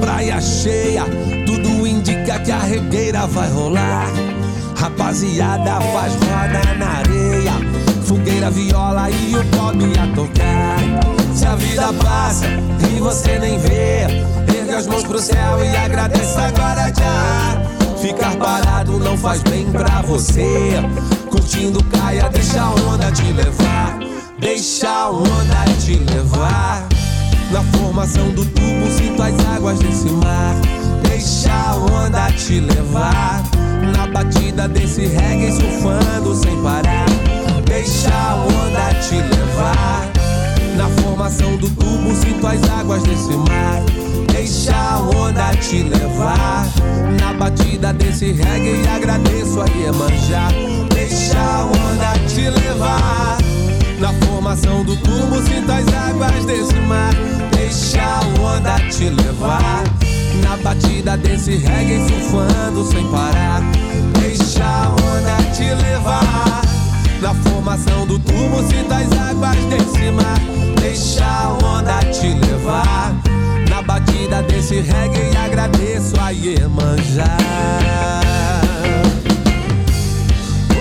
Praia 0.00 0.40
cheia, 0.40 1.04
tudo 1.46 1.86
indica 1.86 2.38
que 2.40 2.52
a 2.52 2.58
regueira 2.58 3.26
vai 3.26 3.50
rolar. 3.50 4.10
Rapaziada 4.76 5.80
faz 5.80 6.12
roda 6.14 6.74
na 6.78 6.98
areia, 6.98 7.52
fogueira, 8.04 8.50
viola 8.50 9.10
e 9.10 9.36
o 9.36 9.44
pop 9.46 9.78
a 9.98 10.14
tocar. 10.14 10.78
Se 11.34 11.46
a 11.46 11.54
vida 11.56 11.92
passa 11.94 12.46
e 12.94 13.00
você 13.00 13.38
nem 13.38 13.58
vê, 13.58 14.06
erga 14.58 14.78
as 14.78 14.86
mãos 14.86 15.04
pro 15.04 15.18
céu 15.18 15.64
e 15.64 15.76
agradeça 15.76 16.42
agora 16.42 16.92
já. 16.94 17.96
Ficar 18.00 18.36
parado 18.36 18.98
não 18.98 19.16
faz 19.16 19.42
bem 19.42 19.70
pra 19.70 20.02
você. 20.02 20.74
Curtindo 21.30 21.82
caia, 21.84 22.28
deixa 22.28 22.62
a 22.62 22.70
onda 22.70 23.10
te 23.10 23.32
levar. 23.32 23.98
Deixa 24.38 24.88
a 24.88 25.10
onda 25.10 25.64
te 25.84 25.96
levar. 25.96 26.86
Na 27.50 27.62
formação 27.78 28.30
do 28.30 28.44
tubo, 28.44 28.90
sinto 28.90 29.22
as 29.22 29.34
águas 29.46 29.78
desse 29.78 30.08
mar. 30.08 30.54
Deixa 31.08 31.52
a 31.52 31.76
onda 31.76 32.30
te 32.32 32.60
levar. 32.60 33.42
Na 33.94 34.06
batida 34.08 34.68
desse 34.68 35.06
reggae, 35.06 35.52
surfando 35.52 36.34
sem 36.34 36.60
parar. 36.62 37.06
Deixa 37.64 38.10
a 38.10 38.34
onda 38.34 38.94
te 39.00 39.14
levar. 39.14 40.10
Na 40.76 40.88
formação 41.00 41.56
do 41.56 41.68
tubo, 41.70 42.14
sinto 42.14 42.46
as 42.46 42.62
águas 42.68 43.02
desse 43.04 43.34
mar. 43.36 43.80
Deixa 44.32 44.74
a 44.74 44.98
onda 45.00 45.54
te 45.56 45.84
levar. 45.84 46.66
Na 47.20 47.32
batida 47.32 47.92
desse 47.92 48.32
reggae, 48.32 48.86
agradeço 48.88 49.60
a 49.60 49.66
Iemanjá. 49.68 50.48
Deixa 50.92 51.38
a 51.38 51.64
onda 51.64 52.18
te 52.28 52.50
levar. 52.50 53.45
Na 53.98 54.12
formação 54.26 54.84
do 54.84 54.96
tubo, 54.96 55.42
sinto 55.42 55.72
as 55.72 55.86
águas 55.94 56.44
desse 56.44 56.74
mar. 56.86 57.12
Deixa 57.52 58.02
a 58.02 58.20
onda 58.42 58.76
batida 60.66 61.16
desse 61.16 61.56
reggae 61.56 62.00
surfando 62.08 62.84
sem 62.84 63.06
parar. 63.12 63.62
Deixa 64.20 64.64
a 64.64 64.88
onda 64.88 65.50
te 65.52 65.62
levar. 65.62 66.62
Na 67.20 67.32
formação 67.34 68.04
do 68.04 68.18
tubo, 68.18 68.62
sinta 68.68 68.96
as 68.96 69.12
águas 69.12 69.56
desse 69.66 70.10
mar. 70.10 70.40
Deixa 70.80 71.24
a 71.24 71.52
onda 71.64 71.98
te 72.10 72.34
levar. 72.46 73.14
Na 73.70 73.80
batida 73.80 74.42
desse 74.42 74.80
reggae, 74.80 75.36
agradeço 75.36 76.14
a 76.20 76.30
Iemanjá. 76.30 77.36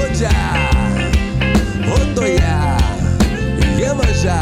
Oja, 0.02 0.30
Otoya, 0.32 0.65
Iemanjá. 4.26 4.42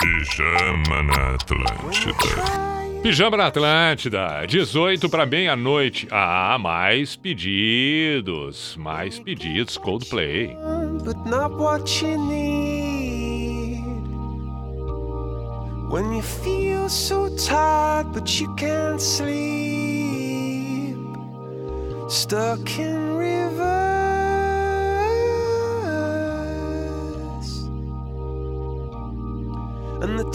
Pijama 0.00 1.02
na 1.02 1.34
Atlântida. 1.34 3.02
Pijama 3.02 3.36
na 3.36 3.46
Atlântida, 3.46 4.46
18 4.46 5.08
para 5.08 5.26
meia-noite. 5.26 6.06
Ah, 6.10 6.56
mais 6.58 7.16
pedidos, 7.16 8.76
mais 8.78 9.18
pedidos, 9.18 9.76
Coldplay. 9.76 10.56
but 11.04 11.16
not 11.26 11.52
what 11.56 12.00
you 12.00 12.16
need. 12.16 13.82
When 15.90 16.12
you 16.12 16.22
feel 16.22 16.88
so 16.88 17.28
tired, 17.36 18.12
but 18.12 18.40
you 18.40 18.52
can't 18.56 19.00
sleep, 19.00 19.26
stuck 22.08 22.78
in 22.78 23.05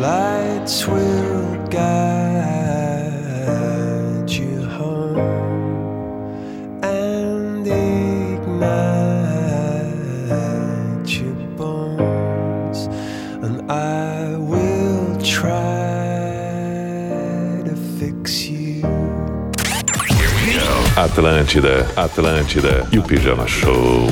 lights 0.00 0.86
will 0.86 1.66
guide 1.66 2.30
you 4.30 4.64
home 4.64 5.18
and 6.82 7.66
ignite 7.66 8.80
your 11.20 11.34
bones, 11.54 12.88
and 13.44 13.70
I 13.70 14.36
will 14.38 15.18
try 15.20 15.50
to 17.68 17.76
fix 17.98 18.48
you. 18.48 18.80
Here 20.08 20.30
we 20.46 20.54
go. 20.54 20.70
Atlântida, 20.96 21.86
Atlântida 21.94 22.88
e 22.90 22.98
o 22.98 23.02
Pijama 23.02 23.46
Show. 23.46 24.08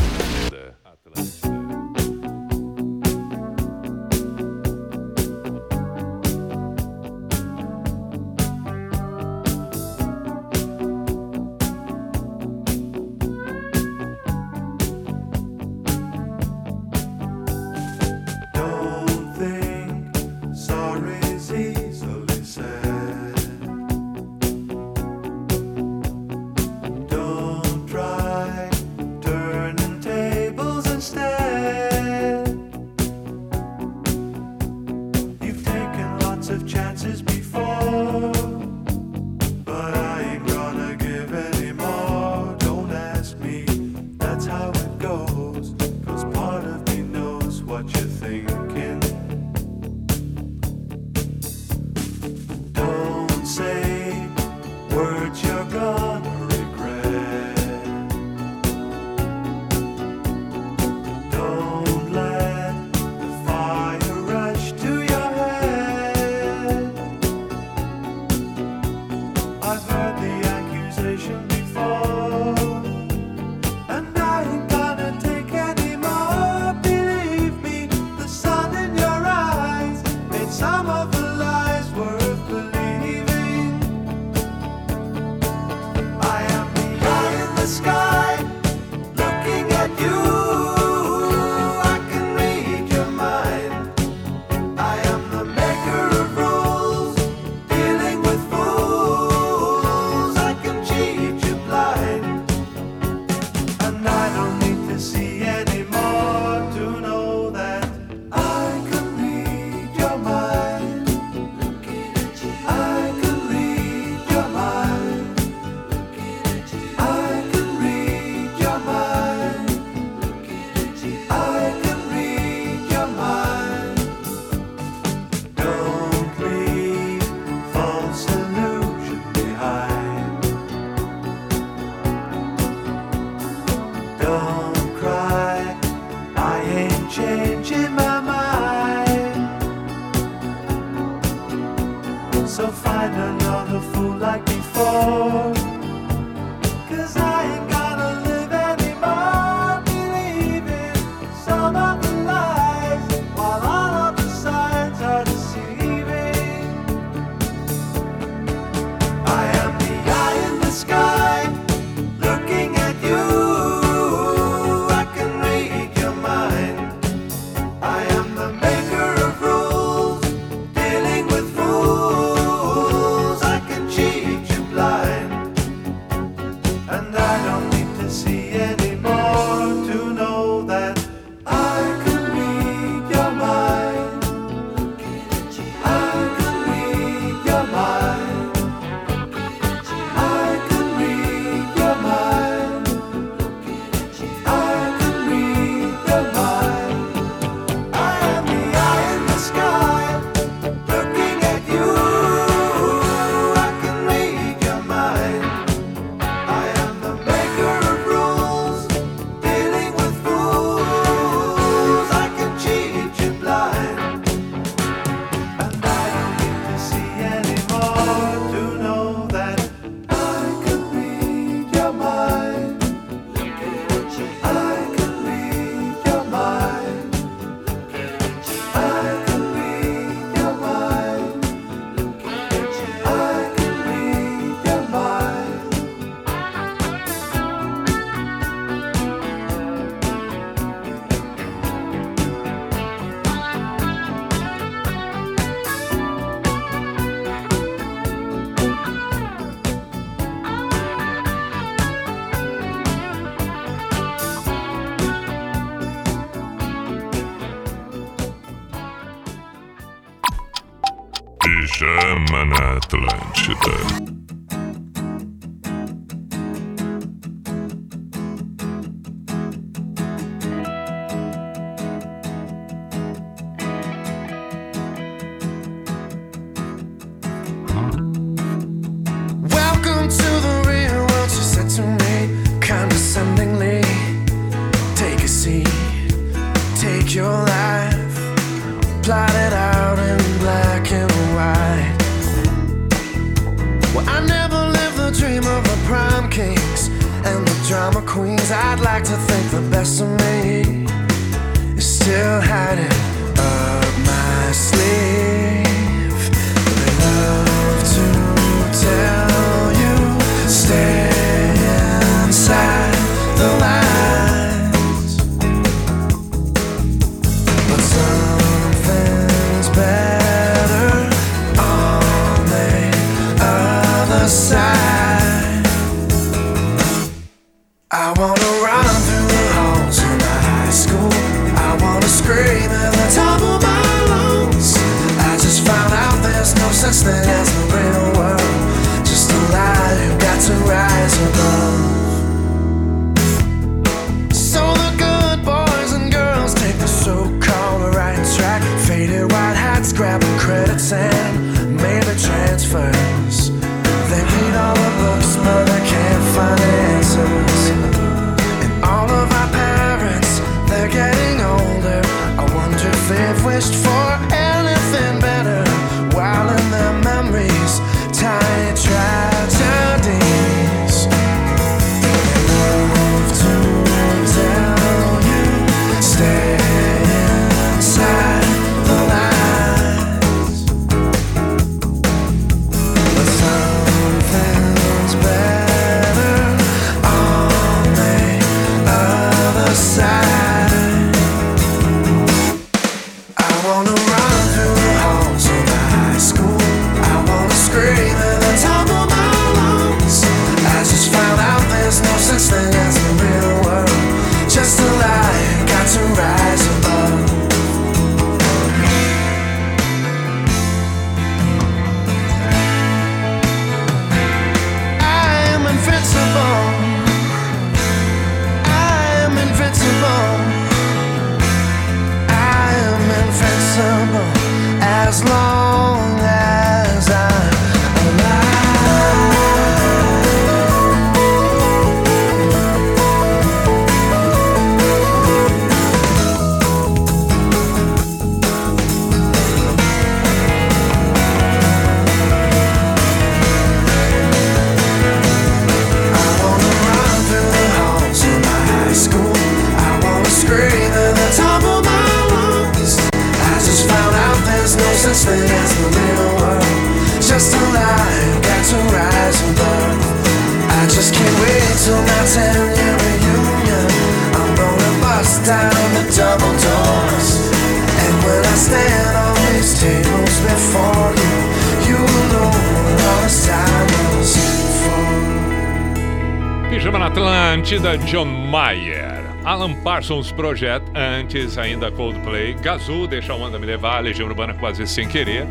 John 477.96 478.26
Mayer. 478.50 479.24
Alan 479.44 479.74
Parsons 479.82 480.30
Project, 480.30 480.90
antes 480.94 481.56
ainda 481.56 481.90
Coldplay. 481.90 482.52
Gazoo, 482.54 483.06
Deixa 483.06 483.32
a 483.32 483.36
Onda 483.36 483.58
Me 483.58 483.64
Levar, 483.64 484.00
Legião 484.00 484.28
Urbana 484.28 484.52
quase 484.52 484.86
sem 484.86 485.08
querer. 485.08 485.46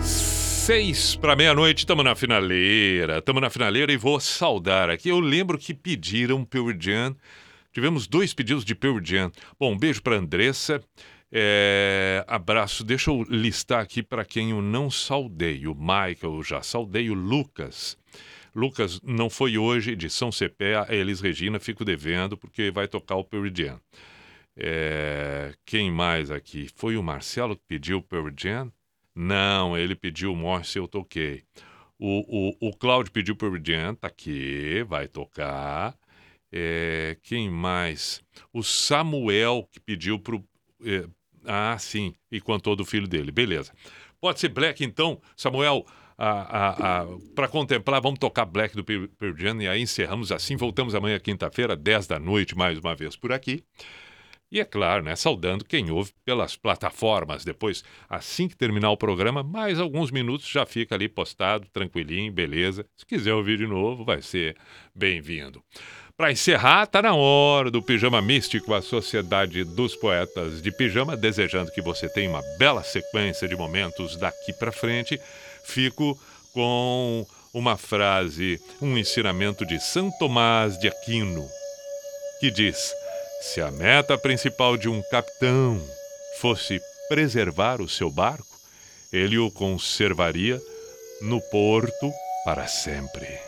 Seis 0.00 1.14
para 1.14 1.36
meia-noite, 1.36 1.78
estamos 1.78 2.04
na 2.04 2.16
finaleira. 2.16 3.18
Estamos 3.18 3.40
na 3.40 3.50
finaleira 3.50 3.92
e 3.92 3.96
vou 3.96 4.18
saudar 4.18 4.90
aqui. 4.90 5.10
Eu 5.10 5.20
lembro 5.20 5.56
que 5.56 5.72
pediram 5.72 6.44
Pearl 6.44 6.72
Jam. 6.78 7.14
Tivemos 7.72 8.08
dois 8.08 8.34
pedidos 8.34 8.64
de 8.64 8.74
Pearl 8.74 8.98
Jam. 9.02 9.30
Bom, 9.60 9.74
um 9.74 9.78
beijo 9.78 10.02
para 10.02 10.16
Andressa. 10.16 10.82
É, 11.30 12.24
abraço. 12.26 12.82
Deixa 12.82 13.10
eu 13.10 13.22
listar 13.28 13.80
aqui 13.80 14.02
para 14.02 14.24
quem 14.24 14.50
eu 14.50 14.60
não 14.60 14.90
saudei. 14.90 15.66
O 15.68 15.74
Michael, 15.74 16.42
já 16.42 16.62
saudei. 16.62 17.10
O 17.10 17.14
Lucas. 17.14 17.96
Lucas 18.54 19.00
não 19.02 19.28
foi 19.30 19.58
hoje 19.58 19.94
de 19.94 20.08
São 20.08 20.32
Cepé, 20.32 20.76
a 20.76 20.94
Elis 20.94 21.20
Regina, 21.20 21.58
fico 21.58 21.84
devendo, 21.84 22.36
porque 22.36 22.70
vai 22.70 22.88
tocar 22.88 23.16
o 23.16 23.24
Pearl 23.24 23.48
Jam. 23.54 23.80
É, 24.56 25.54
quem 25.64 25.90
mais 25.90 26.30
aqui? 26.30 26.68
Foi 26.74 26.96
o 26.96 27.02
Marcelo 27.02 27.56
que 27.56 27.62
pediu 27.68 27.98
o 27.98 28.02
Pearl 28.02 28.28
Jam? 28.36 28.72
Não, 29.14 29.76
ele 29.76 29.94
pediu 29.94 30.32
o 30.32 30.36
Morse, 30.36 30.78
eu 30.78 30.88
toquei. 30.88 31.42
O, 31.98 32.50
o, 32.60 32.68
o 32.68 32.76
Cláudio 32.76 33.12
pediu 33.12 33.36
Pearl 33.36 33.56
Jam, 33.62 33.94
tá 33.94 34.08
aqui, 34.08 34.84
vai 34.88 35.06
tocar. 35.08 35.96
É, 36.50 37.16
quem 37.22 37.50
mais? 37.50 38.22
O 38.52 38.62
Samuel 38.62 39.68
que 39.70 39.78
pediu 39.80 40.18
pro. 40.18 40.44
é, 40.84 41.06
ah, 41.44 41.76
sim, 41.78 42.14
e 42.30 42.40
contou 42.40 42.74
do 42.74 42.84
filho 42.84 43.06
dele, 43.06 43.30
beleza. 43.30 43.72
Pode 44.20 44.40
ser 44.40 44.48
Black 44.48 44.84
então, 44.84 45.20
Samuel 45.36 45.86
para 46.18 47.46
contemplar, 47.48 48.00
vamos 48.02 48.18
tocar 48.18 48.44
Black 48.44 48.74
do 48.74 48.82
Pearl 48.82 49.60
e 49.60 49.68
aí 49.68 49.80
encerramos 49.80 50.32
assim. 50.32 50.56
Voltamos 50.56 50.94
amanhã, 50.94 51.18
quinta-feira, 51.20 51.76
10 51.76 52.08
da 52.08 52.18
noite, 52.18 52.56
mais 52.56 52.78
uma 52.78 52.94
vez 52.94 53.14
por 53.14 53.32
aqui. 53.32 53.62
E 54.50 54.58
é 54.60 54.64
claro, 54.64 55.04
né, 55.04 55.14
saudando 55.14 55.64
quem 55.64 55.90
ouve 55.90 56.10
pelas 56.24 56.56
plataformas. 56.56 57.44
Depois, 57.44 57.84
assim 58.08 58.48
que 58.48 58.56
terminar 58.56 58.90
o 58.90 58.96
programa, 58.96 59.42
mais 59.42 59.78
alguns 59.78 60.10
minutos 60.10 60.48
já 60.48 60.64
fica 60.64 60.94
ali 60.94 61.06
postado, 61.06 61.66
tranquilinho, 61.70 62.32
beleza. 62.32 62.84
Se 62.96 63.04
quiser 63.04 63.34
ouvir 63.34 63.58
de 63.58 63.66
novo, 63.66 64.04
vai 64.04 64.22
ser 64.22 64.56
bem-vindo. 64.94 65.62
Para 66.16 66.32
encerrar, 66.32 66.86
tá 66.86 67.00
na 67.00 67.14
hora 67.14 67.70
do 67.70 67.80
Pijama 67.80 68.20
Místico, 68.20 68.74
a 68.74 68.82
Sociedade 68.82 69.62
dos 69.62 69.94
Poetas 69.94 70.60
de 70.60 70.72
Pijama, 70.72 71.16
desejando 71.16 71.70
que 71.70 71.82
você 71.82 72.08
tenha 72.08 72.30
uma 72.30 72.42
bela 72.58 72.82
sequência 72.82 73.46
de 73.46 73.54
momentos 73.54 74.16
daqui 74.16 74.52
para 74.58 74.72
frente. 74.72 75.20
Fico 75.68 76.18
com 76.54 77.26
uma 77.52 77.76
frase, 77.76 78.58
um 78.80 78.96
ensinamento 78.96 79.66
de 79.66 79.78
São 79.78 80.10
Tomás 80.18 80.78
de 80.78 80.88
Aquino, 80.88 81.46
que 82.40 82.50
diz: 82.50 82.92
se 83.42 83.60
a 83.60 83.70
meta 83.70 84.16
principal 84.16 84.78
de 84.78 84.88
um 84.88 85.02
capitão 85.10 85.80
fosse 86.40 86.80
preservar 87.08 87.82
o 87.82 87.88
seu 87.88 88.10
barco, 88.10 88.46
ele 89.12 89.38
o 89.38 89.50
conservaria 89.50 90.60
no 91.20 91.40
porto 91.50 92.12
para 92.44 92.66
sempre. 92.66 93.47